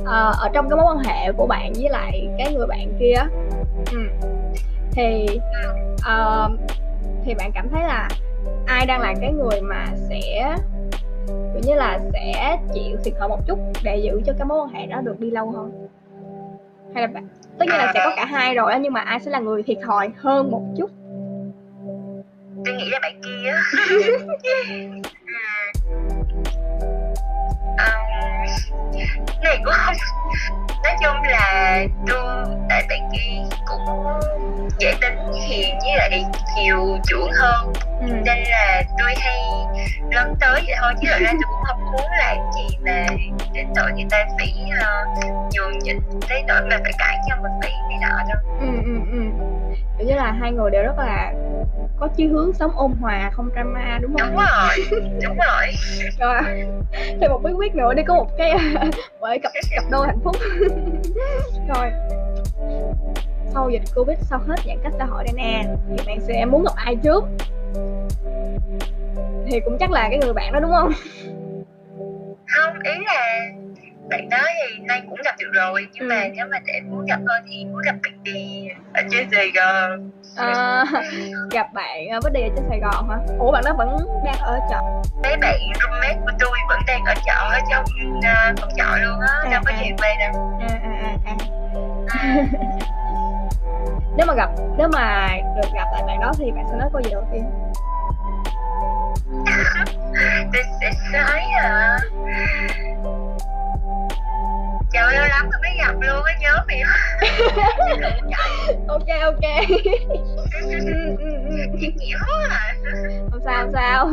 uh, 0.00 0.38
ở 0.38 0.50
trong 0.52 0.68
cái 0.68 0.76
mối 0.76 0.86
quan 0.88 0.98
hệ 0.98 1.32
của 1.32 1.46
bạn 1.46 1.72
với 1.72 1.90
lại 1.90 2.28
cái 2.38 2.54
người 2.54 2.66
bạn 2.66 2.92
kia 3.00 3.16
um, 3.92 4.08
thì 4.92 5.26
uh, 5.96 6.52
thì 7.24 7.34
bạn 7.34 7.50
cảm 7.54 7.68
thấy 7.68 7.82
là 7.82 8.08
ai 8.66 8.86
đang 8.86 9.00
là 9.00 9.14
cái 9.20 9.32
người 9.32 9.60
mà 9.60 9.86
sẽ 10.08 10.56
kiểu 11.26 11.62
như 11.62 11.74
là 11.74 12.00
sẽ 12.12 12.58
chịu 12.74 12.96
thiệt 13.04 13.14
thòi 13.18 13.28
một 13.28 13.40
chút 13.46 13.58
để 13.84 13.96
giữ 13.96 14.20
cho 14.26 14.32
cái 14.38 14.44
mối 14.44 14.58
quan 14.60 14.68
hệ 14.68 14.86
đó 14.86 15.00
được 15.00 15.20
đi 15.20 15.30
lâu 15.30 15.50
hơn? 15.50 15.88
Hay 16.94 17.02
là 17.02 17.08
bạn 17.14 17.28
tất 17.58 17.64
nhiên 17.68 17.76
là 17.76 17.90
sẽ 17.94 18.00
có 18.04 18.12
cả 18.16 18.24
hai 18.24 18.54
rồi 18.54 18.72
nhưng 18.80 18.92
mà 18.92 19.00
ai 19.00 19.20
sẽ 19.20 19.30
là 19.30 19.38
người 19.38 19.62
thiệt 19.62 19.78
thòi 19.86 20.10
hơn 20.16 20.50
một 20.50 20.62
chút? 20.76 20.90
Tôi 22.64 22.74
nghĩ 22.74 22.90
là 22.90 22.98
bạn 23.02 23.20
kia 23.22 23.52
um, 27.78 28.02
này 29.42 29.58
cũng 29.64 29.74
không 29.76 29.94
nói 30.84 30.96
chung 31.02 31.22
là 31.22 31.78
tôi 32.08 32.46
tại 32.68 32.86
bạn 32.88 33.10
kia 33.12 33.56
cũng 33.66 34.06
dễ 34.78 34.94
tính 35.00 35.32
hiền 35.48 35.78
với 35.82 35.96
lại 35.96 36.24
chiều 36.56 36.98
chuộng 37.08 37.30
hơn. 37.40 37.72
Ừ. 38.00 38.06
nên 38.24 38.38
là 38.50 38.82
tôi 38.98 39.14
hay 39.18 39.38
lớn 40.10 40.34
tới 40.40 40.62
vậy 40.66 40.76
thôi 40.80 40.92
chứ 41.00 41.08
thật 41.10 41.18
ra 41.20 41.32
tôi 41.32 41.42
cũng 41.48 41.62
không 41.64 41.92
muốn 41.92 42.10
làm 42.18 42.36
gì 42.56 42.76
mà 42.84 43.06
đến 43.52 43.66
tội 43.74 43.92
người 43.92 44.06
ta 44.10 44.24
phải 44.38 44.54
uh, 44.64 45.24
nhường 45.54 45.78
nhịn 45.78 45.96
tới 46.28 46.44
tội 46.48 46.60
mà 46.70 46.76
phải 46.82 46.92
cãi 46.98 47.16
nhau 47.28 47.38
mà 47.42 47.48
phải 47.62 47.72
này 47.88 47.98
nọ 48.02 48.22
đâu. 48.28 48.56
Ừ 48.60 48.66
ừ 48.84 49.00
ừ. 49.12 50.04
Như 50.04 50.14
là 50.14 50.32
hai 50.40 50.52
người 50.52 50.70
đều 50.70 50.82
rất 50.82 50.98
là 50.98 51.32
có 52.02 52.08
chí 52.16 52.26
hướng 52.26 52.52
sống 52.52 52.70
ôn 52.76 52.92
hòa 53.00 53.30
không 53.32 53.50
drama 53.54 53.98
đúng 54.02 54.16
không? 54.18 54.28
đúng 54.30 54.36
rồi 54.36 55.00
đúng 55.22 55.36
rồi. 55.36 55.72
Rồi 56.18 56.42
thêm 57.20 57.30
một 57.30 57.40
bí 57.44 57.52
quyết 57.52 57.74
nữa 57.74 57.94
đi 57.94 58.02
có 58.06 58.14
một 58.14 58.28
cái 58.38 58.52
bởi 59.20 59.38
cặp 59.38 59.52
cặp 59.70 59.84
đôi 59.90 60.06
hạnh 60.06 60.18
phúc. 60.24 60.36
Rồi. 61.74 61.90
Sau 63.54 63.70
dịch 63.70 63.82
covid 63.94 64.18
sau 64.20 64.38
hết 64.48 64.56
giãn 64.66 64.78
cách 64.82 64.92
xã 64.98 65.04
hội 65.04 65.24
đây 65.24 65.32
nè 65.36 65.64
thì 65.90 66.04
bạn 66.06 66.20
sẽ 66.20 66.44
muốn 66.44 66.64
gặp 66.64 66.72
ai 66.76 66.96
trước? 66.96 67.24
Thì 69.46 69.60
cũng 69.64 69.76
chắc 69.80 69.90
là 69.90 70.08
cái 70.08 70.18
người 70.18 70.32
bạn 70.32 70.52
đó 70.52 70.60
đúng 70.60 70.70
không? 70.70 70.92
Không 72.46 72.82
ý 72.82 72.92
là 73.06 73.50
bạn 74.10 74.28
đó 74.28 74.38
thì 74.38 74.78
nay 74.84 75.02
cũng 75.10 75.18
gặp 75.24 75.34
được 75.38 75.50
rồi 75.52 75.86
nhưng 75.92 76.08
ừ. 76.08 76.14
mà 76.14 76.28
nếu 76.36 76.46
mà 76.50 76.58
để 76.66 76.80
muốn 76.90 77.06
gặp 77.06 77.20
hơn 77.28 77.44
thì 77.48 77.64
muốn 77.64 77.82
gặp 77.84 77.94
bạn 78.02 78.22
đi 78.22 78.68
ở 78.94 79.02
trên 79.10 79.28
Sài 79.32 79.50
Gòn 79.54 80.10
à, 80.36 80.84
gặp 81.50 81.66
bạn 81.72 82.08
ở 82.08 82.30
đi 82.32 82.40
ở 82.40 82.48
trên 82.56 82.64
Sài 82.68 82.80
Gòn 82.80 83.08
hả? 83.08 83.16
Ủa 83.38 83.52
bạn 83.52 83.62
đó 83.66 83.74
vẫn 83.78 83.98
đang 84.24 84.38
ở 84.40 84.58
trọ? 84.70 84.80
Mấy 85.22 85.36
bạn 85.36 85.58
roommate 85.80 86.18
của 86.20 86.32
tôi 86.38 86.58
vẫn 86.68 86.80
đang 86.86 87.04
ở 87.04 87.14
trọ 87.26 87.32
ở 87.32 87.58
trong 87.70 87.84
uh, 88.18 88.60
phòng 88.60 88.70
trọ 88.76 88.96
luôn 88.96 89.20
á, 89.20 89.34
à, 89.44 89.50
đâu 89.50 89.62
có 89.66 89.72
à. 89.72 89.82
về 90.02 90.14
đâu. 90.20 90.58
À, 90.60 90.78
à, 90.82 91.16
à, 91.24 91.36
à. 92.08 92.46
nếu 94.16 94.26
mà 94.26 94.34
gặp 94.34 94.50
nếu 94.78 94.88
mà 94.92 95.28
được 95.56 95.68
gặp 95.74 95.86
lại 95.92 96.02
bạn 96.06 96.20
đó 96.20 96.32
thì 96.38 96.50
bạn 96.50 96.64
sẽ 96.70 96.76
nói 96.76 96.88
câu 96.92 97.02
gì 97.02 97.10
đầu 97.10 97.24
tiên? 97.32 97.50
tôi 100.52 100.62
sẽ 100.80 100.92
nói 101.12 101.40
à 101.62 101.98
trời 105.02 105.14
lâu 105.14 105.26
lắm 105.28 105.50
rồi 105.50 105.60
mới 105.62 105.70
gặp 105.78 105.94
luôn 106.00 106.24
á 106.24 106.34
nhớ 106.40 106.56
mày 106.66 106.82
ok 108.88 109.06
ok. 109.22 109.40
Chuyện 111.80 111.96
nghĩa 111.96 112.16
à 112.50 112.74
không 113.30 113.40
sao 113.44 113.62
không 113.62 113.72
sao. 113.72 114.10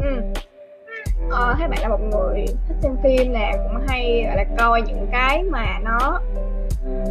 Ừ. 0.00 0.20
ờ, 1.30 1.54
thấy 1.58 1.68
bạn 1.68 1.78
là 1.82 1.88
một 1.88 2.00
người 2.00 2.44
thích 2.68 2.76
xem 2.82 2.96
phim 3.02 3.32
nè 3.32 3.52
cũng 3.52 3.86
hay 3.88 4.22
gọi 4.26 4.36
là 4.36 4.44
coi 4.58 4.82
những 4.82 5.06
cái 5.12 5.42
mà 5.42 5.78
nó 5.84 6.20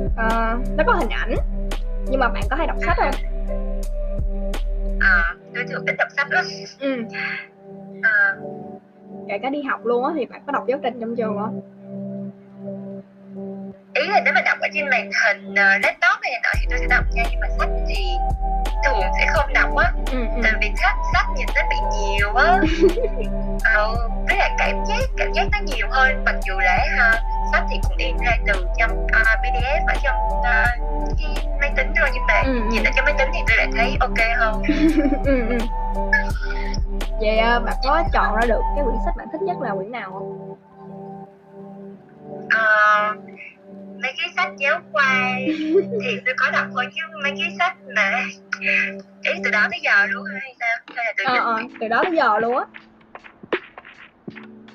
uh, 0.06 0.78
nó 0.78 0.84
có 0.88 0.94
hình 0.94 1.10
ảnh. 1.10 1.36
Nhưng 2.10 2.20
mà 2.20 2.30
bạn 2.30 2.44
có 2.50 2.56
hay 2.56 2.68
đọc 2.68 2.78
sách 2.86 2.98
không? 2.98 3.12
À 5.00 5.36
tôi 5.56 5.64
thường 5.70 5.86
thích 5.88 5.96
đọc 5.98 6.08
sách 6.16 6.28
lắm. 6.30 6.46
Ừ. 6.80 7.04
à, 8.04 8.36
kể 9.28 9.38
cả 9.38 9.50
đi 9.50 9.62
học 9.62 9.86
luôn 9.86 10.06
á 10.06 10.12
thì 10.16 10.26
bạn 10.26 10.42
có 10.46 10.52
đọc 10.52 10.64
giáo 10.68 10.80
trình 10.84 11.00
trong 11.00 11.16
trường 11.16 11.38
không 11.38 11.62
là 14.18 14.22
nếu 14.26 14.34
mà 14.34 14.42
đọc 14.42 14.58
ở 14.62 14.68
trên 14.74 14.90
màn 14.90 15.10
hình 15.26 15.52
uh, 15.52 15.84
laptop 15.84 16.18
hay 16.22 16.32
nọ 16.44 16.50
thì 16.60 16.68
tôi 16.70 16.80
sẽ 16.80 16.86
đọc 16.90 17.04
nha 17.14 17.24
nhưng 17.32 17.40
mà 17.40 17.48
sách 17.60 17.70
thì 17.88 18.06
thường 18.86 19.02
sẽ 19.20 19.26
không 19.34 19.54
đọc 19.54 19.76
á 19.76 19.92
ừ, 20.12 20.20
ừ. 20.36 20.42
tại 20.44 20.52
vì 20.62 20.72
sách 20.82 20.96
sách 21.14 21.26
nhìn 21.36 21.48
nó 21.56 21.62
bị 21.70 21.76
nhiều 22.00 22.34
á 22.36 22.58
ờ, 23.76 23.96
với 24.28 24.38
lại 24.38 24.52
cảm 24.58 24.86
giác 24.86 25.00
cảm 25.18 25.34
giác 25.34 25.44
nó 25.52 25.58
nhiều 25.66 25.88
hơn 25.92 26.24
mặc 26.26 26.36
dù 26.48 26.54
là 26.60 26.78
ha 26.98 27.14
sách 27.52 27.64
thì 27.72 27.78
cũng 27.84 27.98
in 27.98 28.18
ra 28.26 28.32
từ 28.48 28.66
trong 28.78 29.04
uh, 29.04 29.40
pdf 29.44 29.88
ở 29.88 29.94
trong 30.04 30.16
uh, 30.40 30.44
cái 31.18 31.48
máy 31.60 31.72
tính 31.78 31.94
thôi 32.00 32.10
nhưng 32.14 32.26
mà 32.28 32.42
Ừ, 32.46 32.54
ừ. 32.54 32.62
nhìn 32.72 32.84
ở 32.84 32.92
trong 32.96 33.06
máy 33.06 33.14
tính 33.18 33.30
thì 33.34 33.40
tôi 33.48 33.58
lại 33.58 33.68
thấy 33.76 33.98
ok 34.00 34.38
hơn 34.38 34.64
ừ, 35.26 35.48
ừ. 35.50 35.58
vậy 37.20 37.38
à, 37.38 37.60
bạn 37.60 37.76
có 37.84 38.04
chọn 38.14 38.36
ra 38.36 38.42
được 38.48 38.62
cái 38.76 38.84
quyển 38.86 38.96
sách 39.06 39.18
bạn 39.18 39.28
thích 39.32 39.42
nhất 39.42 39.58
là 39.62 39.74
quyển 39.76 39.92
nào 39.92 40.12
không 40.12 40.56
Ờ, 42.52 43.14
mấy 44.02 44.14
cái 44.18 44.30
sách 44.36 44.52
giáo 44.60 44.82
khoa 44.92 45.36
thì 46.04 46.20
tôi 46.26 46.36
có 46.38 46.52
đọc 46.52 46.68
thôi 46.74 46.86
chứ 46.96 47.02
mấy 47.24 47.32
cái 47.40 47.50
sách 47.60 47.78
mà 47.96 48.24
ý 49.24 49.32
từ 49.44 49.52
đó 49.52 49.68
tới 49.72 49.80
giờ 49.84 50.06
luôn 50.06 50.24
hay 50.42 50.56
sao? 50.60 50.78
Hay 50.96 51.06
là 51.06 51.14
từ 51.18 51.24
ờ 51.24 51.40
ờ 51.40 51.60
từ 51.80 51.88
đó 51.88 52.02
tới 52.04 52.16
giờ 52.18 52.40
luôn 52.40 52.58
á. 52.58 52.66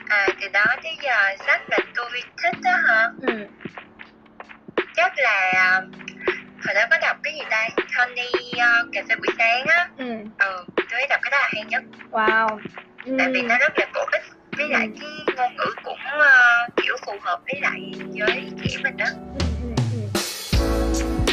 À 0.09 0.27
từ 0.41 0.49
đó 0.53 0.65
tới 0.83 0.93
giờ 1.03 1.17
sách 1.47 1.61
mà 1.71 1.77
tôi 1.95 2.11
thích 2.43 2.57
đó 2.65 2.71
hả? 2.89 3.09
Ừ. 3.21 3.47
chắc 4.97 5.13
là 5.17 5.53
ờ, 5.75 5.81
hồi 6.67 6.75
đó 6.75 6.81
có 6.91 6.99
đọc 7.03 7.17
cái 7.23 7.33
gì 7.35 7.45
ta? 7.51 7.69
Tony 7.99 8.31
uh, 8.55 8.89
cà 8.93 9.03
phê 9.09 9.15
buổi 9.17 9.35
sáng 9.39 9.67
á. 9.67 9.89
Ừ. 9.97 10.05
Ừ 10.39 10.65
tôi 10.91 11.01
đọc 11.09 11.21
cái 11.23 11.31
đó 11.31 11.39
là 11.39 11.49
hay 11.53 11.65
nhất. 11.65 11.83
Wow. 12.11 12.59
Ừ. 13.05 13.17
tại 13.19 13.29
vì 13.33 13.43
nó 13.43 13.59
rất 13.59 13.73
là 13.79 13.87
bổ 13.95 14.01
ích 14.13 14.23
với 14.57 14.69
lại 14.69 14.89
cái 15.01 15.37
ngôn 15.37 15.57
ngữ 15.57 15.75
cũng 15.85 15.99
uh, 16.19 16.77
kiểu 16.77 16.97
phù 17.07 17.13
hợp 17.21 17.41
với 17.53 17.61
lại 17.61 17.93
với 18.19 18.51
trẻ 18.65 18.77
mình 18.83 18.97
đó 18.97 19.07
ừ, 19.39 19.41
ừ, 19.63 19.73
ừ. 19.93 20.63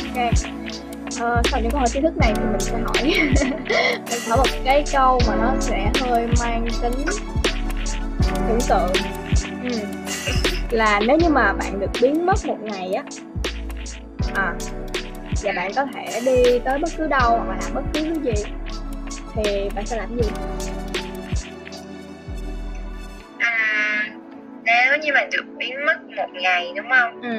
okay. 0.10 0.32
ờ, 1.20 1.42
sau 1.52 1.62
những 1.62 1.72
câu 1.72 1.80
hỏi 1.80 1.88
kiến 1.94 2.04
thức 2.04 2.18
này 2.18 2.34
thì 2.36 2.44
mình 2.44 2.60
sẽ 2.60 2.72
hỏi. 2.72 3.04
Mình 4.10 4.20
hỏi 4.30 4.38
một 4.38 4.60
cái 4.66 4.84
câu 4.94 5.20
mà 5.28 5.36
nó 5.36 5.54
sẽ 5.60 5.92
hơi 6.02 6.28
mang 6.40 6.68
tính 6.82 7.06
tưởng 8.48 8.60
tượng. 8.70 8.94
Ừ. 9.64 9.70
là 10.70 11.00
nếu 11.08 11.18
như 11.18 11.30
mà 11.30 11.54
bạn 11.54 11.80
được 11.80 11.92
biến 12.02 12.26
mất 12.26 12.46
một 12.46 12.58
ngày 12.62 12.94
á 12.94 13.04
à 14.36 14.54
và 15.44 15.52
bạn 15.56 15.72
có 15.76 15.86
thể 15.94 16.22
đi 16.26 16.60
tới 16.60 16.80
bất 16.80 16.90
cứ 16.98 17.08
đâu 17.08 17.30
hoặc 17.38 17.48
là 17.50 17.58
làm 17.64 17.74
bất 17.74 17.82
cứ 17.94 18.02
thứ 18.04 18.22
gì 18.24 18.44
thì 19.36 19.70
bạn 19.76 19.86
sẽ 19.86 19.98
làm 19.98 20.18
gì? 20.18 20.30
Nếu 24.70 24.98
như 25.02 25.12
mà 25.14 25.22
được 25.32 25.46
biến 25.58 25.86
mất 25.86 25.98
một 26.18 26.30
ngày 26.34 26.74
đúng 26.76 26.86
không? 26.90 27.22
Ừ. 27.22 27.38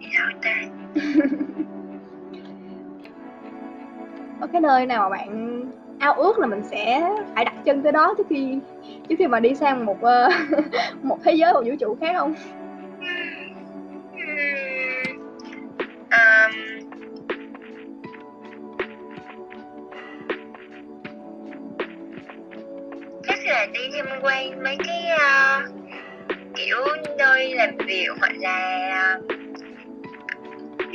Thì 0.00 0.06
sao 0.16 0.26
ta. 0.42 0.54
Có 4.40 4.46
cái 4.52 4.60
nơi 4.60 4.86
nào 4.86 5.10
mà 5.10 5.16
bạn 5.16 5.60
ao 5.98 6.12
ước 6.12 6.38
là 6.38 6.46
mình 6.46 6.62
sẽ 6.62 7.10
phải 7.34 7.44
đặt 7.44 7.54
chân 7.64 7.82
tới 7.82 7.92
đó 7.92 8.14
trước 8.18 8.26
khi 8.30 8.58
trước 9.08 9.14
khi 9.18 9.26
mà 9.26 9.40
đi 9.40 9.54
sang 9.54 9.86
một 9.86 10.02
ờ, 10.02 10.28
một 11.02 11.18
thế 11.24 11.32
giới 11.32 11.52
một 11.52 11.62
vũ 11.66 11.72
trụ 11.80 11.96
khác 12.00 12.14
không 12.18 12.34
việc 27.86 28.08
hoặc 28.20 28.32
là 28.40 28.88
ờ, 28.90 29.20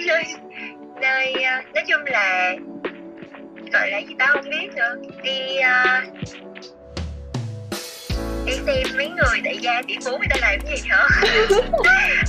nơi 0.07 0.23
nơi 1.01 1.33
ờ, 1.33 1.61
nói 1.73 1.83
chung 1.87 2.05
là 2.05 2.55
gọi 3.73 3.89
là 3.91 3.97
gì 3.97 4.15
tao 4.19 4.27
không 4.33 4.49
biết 4.49 4.67
nữa. 4.75 4.95
Đi 5.23 5.57
ờ, 5.57 6.01
đi 8.45 8.53
xem 8.65 8.97
mấy 8.97 9.09
người 9.09 9.41
đại 9.43 9.57
gia 9.61 9.81
tỷ 9.87 9.95
phú 10.05 10.11
người 10.11 10.27
ta 10.29 10.35
làm 10.41 10.59
cái 10.65 10.77
gì 10.77 10.89
hả? 10.89 11.07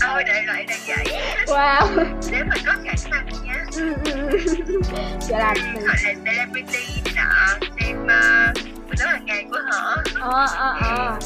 Ôi 0.13 0.25
đại 0.25 0.43
loại 0.47 0.67
là 0.69 0.77
vậy. 0.87 1.07
Wow. 1.47 2.05
Nếu 2.31 2.45
mà 2.49 2.55
có 2.67 2.73
khả 2.85 2.95
năng 3.11 3.27
nha 3.45 3.65
Ừ, 3.77 3.93
ừ, 4.05 4.13
ừ. 4.31 4.81
vậy 5.29 5.39
là 5.41 5.55
mình 5.55 5.87
gọi 5.87 5.97
là 6.05 6.15
celebrity 6.25 7.03
này 7.05 7.15
nọ 7.17 7.59
xem 7.81 8.05
uh, 8.05 8.59
cuộc 8.89 8.95
sống 8.97 9.09
hàng 9.09 9.25
ngày 9.27 9.45
của 9.51 9.59
họ. 9.71 9.97
Ờ 10.21 10.47
ờ 10.57 10.75
ờ 10.81 11.19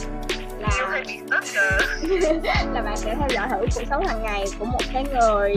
là 0.65 1.03
là 2.75 2.83
bạn 2.83 2.97
sẽ 2.97 3.15
theo 3.19 3.29
dõi 3.31 3.49
thử 3.51 3.67
cuộc 3.75 3.83
sống 3.91 4.07
hàng 4.07 4.23
ngày 4.23 4.45
của 4.59 4.65
một 4.65 4.81
cái 4.93 5.05
người 5.13 5.55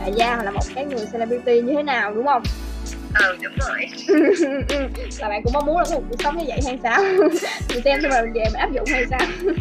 đại 0.00 0.12
gia 0.16 0.34
hoặc 0.34 0.42
là 0.42 0.50
một 0.50 0.64
cái 0.74 0.84
người 0.84 1.06
celebrity 1.12 1.60
như 1.60 1.72
thế 1.76 1.82
nào 1.82 2.14
đúng 2.14 2.26
không? 2.26 2.42
Ừ 3.14 3.36
đúng 3.42 3.52
rồi. 3.58 3.86
Là 5.18 5.28
bạn 5.28 5.42
cũng 5.42 5.52
mong 5.52 5.66
muốn 5.66 5.78
là 5.78 5.84
có 5.84 5.94
một 5.94 6.02
cuộc 6.10 6.16
sống 6.22 6.38
như 6.38 6.44
vậy 6.48 6.60
hay 6.64 6.78
sao? 6.82 7.02
Mình 7.68 7.82
xem 7.84 8.00
rồi 8.00 8.22
mình 8.22 8.32
về 8.32 8.44
mình 8.44 8.54
áp 8.54 8.72
dụng 8.72 8.84
hay 8.92 9.04
sao? 9.10 9.20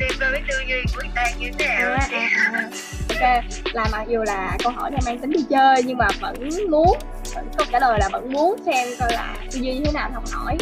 Xem 0.00 0.08
coi 0.20 0.32
cái 0.32 0.42
tư 0.48 0.54
duy 0.68 0.82
của 0.92 1.00
người 1.02 1.10
ta 1.14 1.24
như 1.38 1.50
thế 1.58 1.66
nào. 1.66 1.92
À, 1.92 2.08
à, 2.12 2.28
à. 2.52 2.70
ok 3.08 3.44
là 3.74 3.84
mặc 3.92 4.04
dù 4.08 4.18
là 4.26 4.56
câu 4.64 4.72
hỏi 4.72 4.90
này 4.90 5.00
mang 5.06 5.18
tính 5.18 5.30
đi 5.30 5.44
chơi 5.50 5.82
nhưng 5.82 5.98
mà 5.98 6.08
vẫn 6.20 6.48
muốn 6.70 6.98
vẫn 7.34 7.48
câu 7.56 7.66
trả 7.72 7.78
lời 7.78 7.98
là 8.00 8.08
vẫn 8.12 8.32
muốn 8.32 8.56
xem 8.66 8.88
coi 8.98 9.12
là 9.12 9.36
tư 9.52 9.58
duy 9.58 9.74
như 9.74 9.84
thế 9.84 9.92
nào 9.92 10.10
học 10.14 10.24
hỏi. 10.32 10.56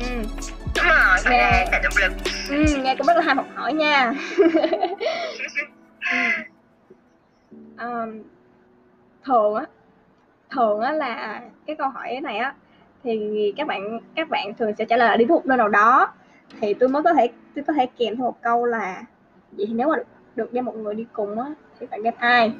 Ừ. 0.00 0.06
đúng 0.82 0.88
rồi 0.90 1.16
phải 1.24 1.38
Nè. 1.38 1.66
là 1.72 1.78
động 1.82 1.92
lực 2.00 2.12
ừ, 2.50 2.82
nghe 2.82 2.94
cũng 2.96 3.06
rất 3.06 3.16
là 3.16 3.22
ham 3.22 3.36
học 3.36 3.46
hỏi 3.54 3.72
nha. 3.72 4.12
Um, 7.78 8.22
thường 9.24 9.54
á 9.54 9.64
thường 10.50 10.80
á 10.80 10.92
là 10.92 11.40
cái 11.66 11.76
câu 11.76 11.88
hỏi 11.88 12.20
này 12.22 12.36
á 12.38 12.54
thì 13.04 13.52
các 13.56 13.66
bạn 13.66 14.00
các 14.14 14.28
bạn 14.28 14.54
thường 14.58 14.72
sẽ 14.78 14.84
trả 14.84 14.96
lời 14.96 15.08
là 15.08 15.16
đi 15.16 15.24
một 15.24 15.46
nơi 15.46 15.58
nào 15.58 15.68
đó. 15.68 16.12
Thì 16.60 16.74
tôi 16.74 16.88
mới 16.88 17.02
có 17.02 17.12
thể 17.14 17.28
tôi 17.54 17.64
có 17.66 17.72
thể 17.72 17.86
kèm 17.98 18.16
theo 18.16 18.24
một 18.24 18.42
câu 18.42 18.64
là 18.64 19.02
vậy 19.52 19.66
thì 19.68 19.74
nếu 19.74 19.88
mà 19.88 19.96
được, 19.96 20.04
được 20.34 20.52
đem 20.52 20.64
một 20.64 20.76
người 20.76 20.94
đi 20.94 21.06
cùng 21.12 21.40
á 21.40 21.46
thì 21.80 21.86
bạn 21.86 22.02
đem 22.02 22.14
ai 22.18 22.52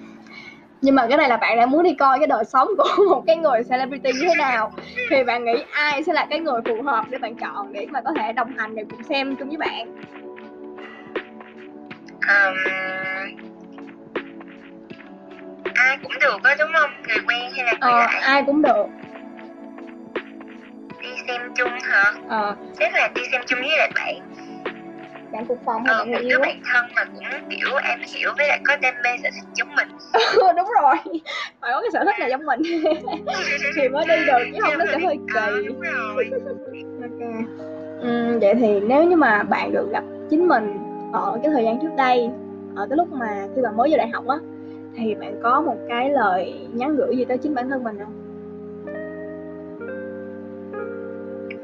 nhưng 0.82 0.94
mà 0.94 1.06
cái 1.08 1.18
này 1.18 1.28
là 1.28 1.36
bạn 1.36 1.56
đã 1.56 1.66
muốn 1.66 1.82
đi 1.82 1.94
coi 1.94 2.18
cái 2.18 2.26
đời 2.26 2.44
sống 2.44 2.68
của 2.78 3.04
một 3.10 3.22
cái 3.26 3.36
người 3.36 3.62
celebrity 3.70 4.12
như 4.12 4.28
thế 4.28 4.34
nào. 4.34 4.72
Thì 5.10 5.24
bạn 5.24 5.44
nghĩ 5.44 5.64
ai 5.72 6.02
sẽ 6.04 6.12
là 6.12 6.26
cái 6.30 6.40
người 6.40 6.60
phù 6.68 6.82
hợp 6.82 7.04
để 7.10 7.18
bạn 7.18 7.34
chọn 7.36 7.72
để 7.72 7.86
mà 7.90 8.00
có 8.00 8.12
thể 8.18 8.32
đồng 8.32 8.56
hành 8.56 8.74
để 8.74 8.84
cùng 8.90 9.02
xem 9.02 9.36
chung 9.36 9.48
với 9.48 9.56
bạn? 9.56 10.02
Um, 12.20 12.54
ai 15.74 15.98
cũng 16.02 16.12
được 16.20 16.42
á 16.42 16.54
đúng 16.58 16.70
không? 16.72 16.90
Người 17.08 17.18
quen 17.26 17.50
hay 17.56 17.64
là 17.64 17.72
người 17.72 17.92
ờ, 17.92 17.98
lạ? 17.98 18.20
ai 18.22 18.42
cũng 18.46 18.62
được. 18.62 18.86
Đi 21.02 21.08
xem 21.28 21.52
chung 21.56 21.70
hả? 21.82 22.12
Ờ, 22.28 22.56
chắc 22.78 22.94
là 22.94 23.08
đi 23.14 23.22
xem 23.32 23.40
chung 23.46 23.58
với 23.60 23.78
lại 23.78 23.90
bạn 23.94 24.29
bạn 25.32 25.46
cùng 25.46 25.58
phòng 25.64 25.84
hay 25.84 25.94
ờ, 25.94 25.98
bạn 26.04 26.10
người 26.12 26.20
yêu 26.22 26.38
bạn 26.40 26.60
thân 26.72 26.84
mà 26.96 27.04
cũng 27.04 27.48
kiểu 27.50 27.76
em 27.84 27.98
hiểu 28.14 28.30
với 28.38 28.48
lại 28.48 28.60
có 28.64 28.76
đam 28.76 28.94
mê 29.04 29.10
sở 29.22 29.28
thích 29.34 29.48
giống 29.54 29.68
mình. 29.76 29.88
Đúng 30.56 30.68
rồi. 30.82 30.94
Phải 31.60 31.72
có 31.72 31.80
cái 31.80 31.90
sở 31.92 32.04
thích 32.04 32.14
này 32.18 32.30
giống 32.30 32.46
mình. 32.46 32.60
Thì 33.76 33.88
mới 33.88 34.06
đi 34.08 34.24
được 34.26 34.44
chứ 34.52 34.58
không 34.62 34.78
nó 34.78 34.84
sẽ 34.92 34.98
hơi 34.98 35.16
kỳ. 35.34 35.68
đúng 35.68 35.80
rồi. 35.80 36.30
Ok. 37.02 37.46
Ừ, 38.00 38.38
vậy 38.40 38.54
thì 38.54 38.80
nếu 38.80 39.04
như 39.04 39.16
mà 39.16 39.42
bạn 39.42 39.72
được 39.72 39.88
gặp 39.92 40.04
chính 40.30 40.48
mình 40.48 40.78
ở 41.12 41.38
cái 41.42 41.52
thời 41.52 41.64
gian 41.64 41.78
trước 41.82 41.88
đây 41.96 42.30
ở 42.76 42.86
cái 42.90 42.96
lúc 42.96 43.08
mà 43.12 43.46
khi 43.56 43.62
bạn 43.62 43.76
mới 43.76 43.90
vô 43.90 43.96
đại 43.96 44.08
học 44.08 44.26
á 44.26 44.36
thì 44.96 45.14
bạn 45.14 45.40
có 45.42 45.60
một 45.60 45.76
cái 45.88 46.10
lời 46.10 46.68
nhắn 46.72 46.96
gửi 46.96 47.16
gì 47.16 47.24
tới 47.24 47.38
chính 47.38 47.54
bản 47.54 47.68
thân 47.68 47.84
mình 47.84 47.98
không? 47.98 48.14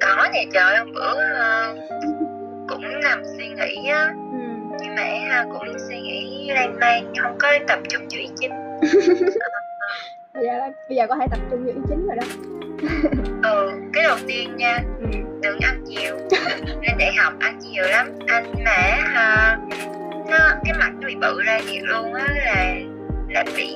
Có 0.01 0.29
nè 0.33 0.45
trời 0.53 0.77
hôm 0.79 0.93
bữa 0.95 1.35
ờ, 1.35 1.75
cũng 2.69 3.01
nằm 3.03 3.23
suy 3.39 3.49
nghĩ 3.49 3.89
á 3.89 4.15
ừ. 4.33 4.39
nhưng 4.83 4.95
mà 4.95 5.03
ha 5.03 5.45
cũng 5.53 5.79
suy 5.89 6.01
nghĩ 6.01 6.51
lan 6.55 6.79
man 6.81 7.13
không 7.23 7.37
có 7.39 7.49
tập 7.69 7.79
trung 7.89 8.03
cho 8.09 8.19
ý 8.19 8.29
chính 8.41 8.51
bây 10.35 10.45
giờ 10.45 10.53
bây 10.89 10.97
giờ 10.97 11.07
có 11.09 11.17
thể 11.21 11.27
tập 11.31 11.41
trung 11.51 11.65
vào 11.65 11.75
ý 11.75 11.81
chính 11.89 12.07
rồi 12.07 12.17
đó 12.17 12.27
ừ 13.51 13.71
cái 13.93 14.03
đầu 14.05 14.17
tiên 14.27 14.57
nha 14.57 14.79
ừ. 15.01 15.07
đừng 15.43 15.59
ăn 15.61 15.85
nhiều 15.85 16.17
lên 16.83 16.99
đại 16.99 17.13
học 17.19 17.33
ăn 17.41 17.59
nhiều 17.59 17.85
lắm 17.85 18.07
ăn 18.27 18.55
mà 18.65 18.77
ha 19.03 19.59
nó 20.31 20.39
cái 20.65 20.75
mặt 20.79 20.91
nó 21.01 21.07
bị 21.09 21.15
bự 21.21 21.43
ra 21.47 21.59
nhiều 21.71 21.83
luôn 21.87 22.15
á 22.15 22.27
là 22.45 22.75
là 23.29 23.45
bị 23.57 23.75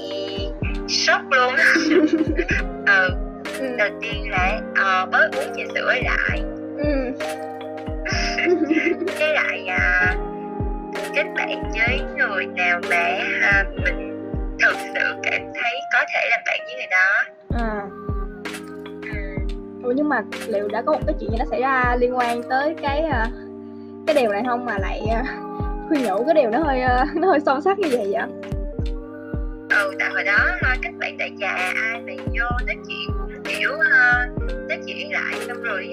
sốc 0.88 1.20
luôn 1.30 1.54
ừ 2.86 3.10
Ừ. 3.58 3.66
đầu 3.78 3.88
tiên 4.00 4.30
là 4.30 4.60
ờ, 4.76 5.06
bớt 5.12 5.28
uống 5.36 5.52
trà 5.56 5.62
sữa 5.74 5.94
lại 6.04 6.42
Ừ. 6.78 7.12
với 9.18 9.34
lại 9.34 9.66
à, 9.66 10.14
kết 11.14 11.24
bạn 11.36 11.72
với 11.72 12.00
người 12.16 12.46
nào 12.46 12.80
mà 12.90 13.18
à, 13.42 13.64
mình 13.84 14.10
thực 14.62 14.76
sự 14.94 15.14
cảm 15.22 15.40
thấy 15.54 15.72
có 15.92 15.98
thể 16.14 16.28
làm 16.30 16.40
bạn 16.46 16.60
với 16.66 16.74
người 16.74 16.86
đó. 16.90 17.22
À. 17.54 17.80
Ừ. 19.02 19.44
ủa 19.82 19.92
nhưng 19.92 20.08
mà 20.08 20.22
liệu 20.48 20.68
đã 20.68 20.82
có 20.82 20.92
một 20.92 21.00
cái 21.06 21.14
chuyện 21.20 21.30
gì 21.30 21.36
nó 21.38 21.44
xảy 21.50 21.60
ra 21.60 21.96
liên 21.98 22.18
quan 22.18 22.42
tới 22.50 22.74
cái 22.82 23.00
ờ, 23.00 23.26
cái 24.06 24.16
điều 24.22 24.32
này 24.32 24.42
không 24.46 24.64
mà 24.64 24.78
lại 24.78 25.00
ờ, 25.10 25.22
khuyên 25.88 26.02
nhủ 26.02 26.24
cái 26.24 26.34
điều 26.34 26.50
nó 26.50 26.58
hơi 26.58 26.80
ờ, 26.80 27.04
nó 27.14 27.28
hơi 27.28 27.40
sâu 27.46 27.60
sắc 27.60 27.78
như 27.78 27.88
vậy 27.90 28.12
vậy? 28.12 28.22
Ừ 29.70 29.94
tại 29.98 30.10
hồi 30.10 30.24
đó 30.24 30.38
các 30.82 30.92
bạn 30.98 31.16
đại 31.18 31.30
trà 31.40 31.52
ai 31.74 32.00
mà 32.06 32.12
vô 32.26 32.66
nói 32.66 32.76
chuyện 32.88 33.10
cũng 33.18 33.42
kiểu 33.44 33.70
nói 34.68 34.78
chuyện 34.86 35.12
lại 35.12 35.34
xong 35.46 35.62
rồi 35.62 35.92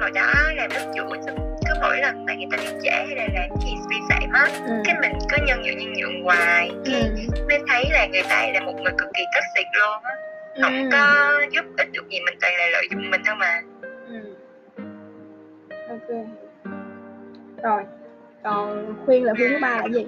hồi 0.00 0.10
đó 0.10 0.32
làm 0.56 0.70
lớp 0.70 0.92
chủ 0.96 1.16
xong 1.26 1.39
mỗi 1.80 1.98
lần 2.00 2.24
mà 2.26 2.34
người 2.34 2.46
ta 2.50 2.56
đi 2.56 2.78
trễ 2.84 2.90
hay 2.90 3.16
là 3.16 3.26
làm 3.34 3.60
gì 3.60 3.72
vi 3.90 3.96
phạm 4.10 4.32
á 4.32 4.44
ừ. 4.66 4.72
cái 4.84 4.94
mình 5.00 5.12
cứ 5.30 5.36
nhân 5.46 5.62
nhượng 5.62 5.78
nhân 5.78 5.92
nhượng 5.92 6.24
hoài 6.24 6.70
cái 6.84 7.00
Ừ. 7.28 7.44
mới 7.48 7.58
thấy 7.68 7.84
là 7.90 8.06
người 8.06 8.22
ta 8.28 8.46
là 8.54 8.60
một 8.60 8.74
người 8.82 8.92
cực 8.98 9.08
kỳ 9.14 9.22
toxic 9.34 9.66
luôn 9.72 10.02
á 10.02 10.14
Ừ. 10.54 10.62
không 10.62 10.88
có 10.92 11.32
giúp 11.50 11.64
ích 11.76 11.88
được 11.92 12.08
gì 12.08 12.20
mình 12.26 12.34
toàn 12.40 12.52
là 12.56 12.66
lợi 12.72 12.88
dụng 12.90 13.10
mình 13.10 13.20
thôi 13.26 13.36
mà 13.38 13.60
Ừ. 14.08 14.34
ok 15.88 16.26
rồi 17.62 17.82
còn 18.44 18.94
khuyên 19.06 19.24
là 19.24 19.32
khuyên 19.34 19.50
thứ 19.50 19.58
ba 19.62 19.76
là 19.76 19.86
gì 19.92 20.06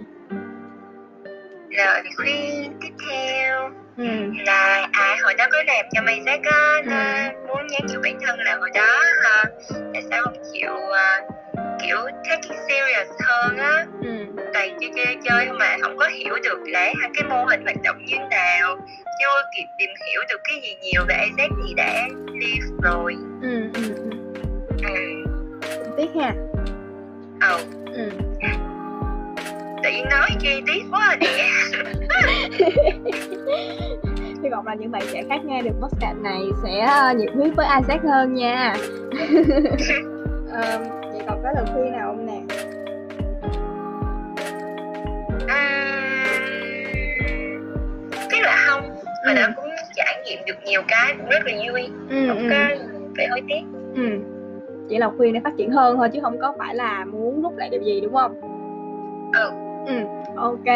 rồi 1.79 2.03
khuyên 2.17 2.73
tiếp 2.83 2.91
theo 3.11 3.71
ừ 3.97 4.05
là 4.47 4.89
à 4.93 5.17
hồi 5.23 5.35
đó 5.35 5.45
có 5.53 5.63
làm 5.67 5.87
cho 5.93 6.03
mày 6.03 6.21
giác 6.27 6.41
á 6.45 6.83
Ừ. 6.85 7.47
muốn 7.49 7.67
nhắn 7.67 7.81
nhủ 7.89 8.01
bản 8.03 8.19
thân 8.27 8.39
là 8.41 8.57
hồi 8.61 8.71
đó 8.75 9.01
ha 9.25 9.45
tại 9.93 10.03
sao 10.11 10.23
không 10.25 10.37
chịu 10.53 10.73
à, 10.95 11.21
kiểu 11.83 11.97
take 12.29 12.49
it 12.49 12.59
serious 12.68 13.09
hơn 13.27 13.57
á. 13.59 13.87
Ừ. 14.03 14.27
Toàn 14.55 14.77
chơi 14.81 14.90
chơi 14.97 15.16
chơi 15.25 15.53
mà 15.53 15.77
không 15.83 15.97
có 15.97 16.07
hiểu 16.07 16.35
được 16.42 16.59
là 16.66 16.92
cái 17.14 17.29
mô 17.29 17.45
hình 17.45 17.62
hoạt 17.62 17.77
động 17.85 18.05
như 18.05 18.16
nào. 18.31 18.77
Chưa 19.21 19.42
kịp 19.57 19.66
tìm 19.79 19.90
hiểu 20.11 20.21
được 20.29 20.40
cái 20.45 20.61
gì 20.62 20.77
nhiều 20.83 21.05
về 21.09 21.14
AZ 21.14 21.49
thì 21.64 21.75
đã 21.75 22.09
leave 22.27 22.66
rồi. 22.83 23.16
Ừ 23.42 23.71
ừ 23.75 23.95
ừ. 23.97 24.11
ừ. 24.83 25.25
Tiếc 25.97 26.09
ha. 26.21 26.35
Ừ. 27.40 27.57
Ừ. 27.95 28.11
Tự 29.83 29.90
nhiên 29.90 30.09
nói 30.11 30.29
chi 30.40 30.62
tiết 30.66 30.83
quá 30.90 31.09
à 31.11 31.16
nè. 31.21 31.49
Hy 34.42 34.49
vọng 34.49 34.66
là 34.66 34.75
những 34.75 34.90
bạn 34.90 35.03
trẻ 35.12 35.23
khác 35.29 35.45
nghe 35.45 35.62
được 35.62 35.75
podcast 35.81 36.16
này 36.23 36.40
sẽ 36.62 36.81
ờ, 36.81 37.12
nhiệt 37.16 37.31
huyết 37.35 37.55
với 37.57 37.66
Isaac 37.81 38.01
hơn 38.03 38.35
nha. 38.35 38.75
Ờ, 40.53 40.79
còn 41.27 41.43
có 41.43 41.51
lời 41.55 41.65
khuyên 41.73 41.93
nào 41.93 42.15
không 42.17 42.27
nè? 42.27 42.41
Uhm, 47.23 47.75
chắc 48.31 48.43
là 48.43 48.57
không. 48.69 48.83
Hồi 49.27 49.35
Ừ. 49.35 49.35
đó 49.35 49.49
cũng 49.57 49.71
trải 49.95 50.23
nghiệm 50.25 50.39
được 50.47 50.57
nhiều 50.65 50.83
cái 50.89 51.15
cũng 51.19 51.29
rất 51.29 51.43
là 51.47 51.53
vui. 51.53 51.83
Ừ, 52.11 52.29
không 52.29 52.39
ừ, 52.39 52.45
có 52.51 52.57
phải 53.17 53.27
hối 53.29 53.41
tiếc. 53.49 53.63
Ừ. 53.95 54.09
chỉ 54.89 54.99
là 54.99 55.11
khuyên 55.17 55.33
để 55.35 55.41
phát 55.45 55.53
triển 55.59 55.71
hơn 55.71 55.97
thôi 55.97 56.09
chứ 56.13 56.19
không 56.23 56.39
có 56.39 56.55
phải 56.59 56.75
là 56.75 57.05
muốn 57.05 57.43
rút 57.43 57.57
lại 57.57 57.69
điều 57.71 57.83
gì 57.83 58.01
đúng 58.01 58.15
không? 58.15 58.41
Ừ. 59.33 59.51
ừ 59.87 59.95
ok 60.37 60.67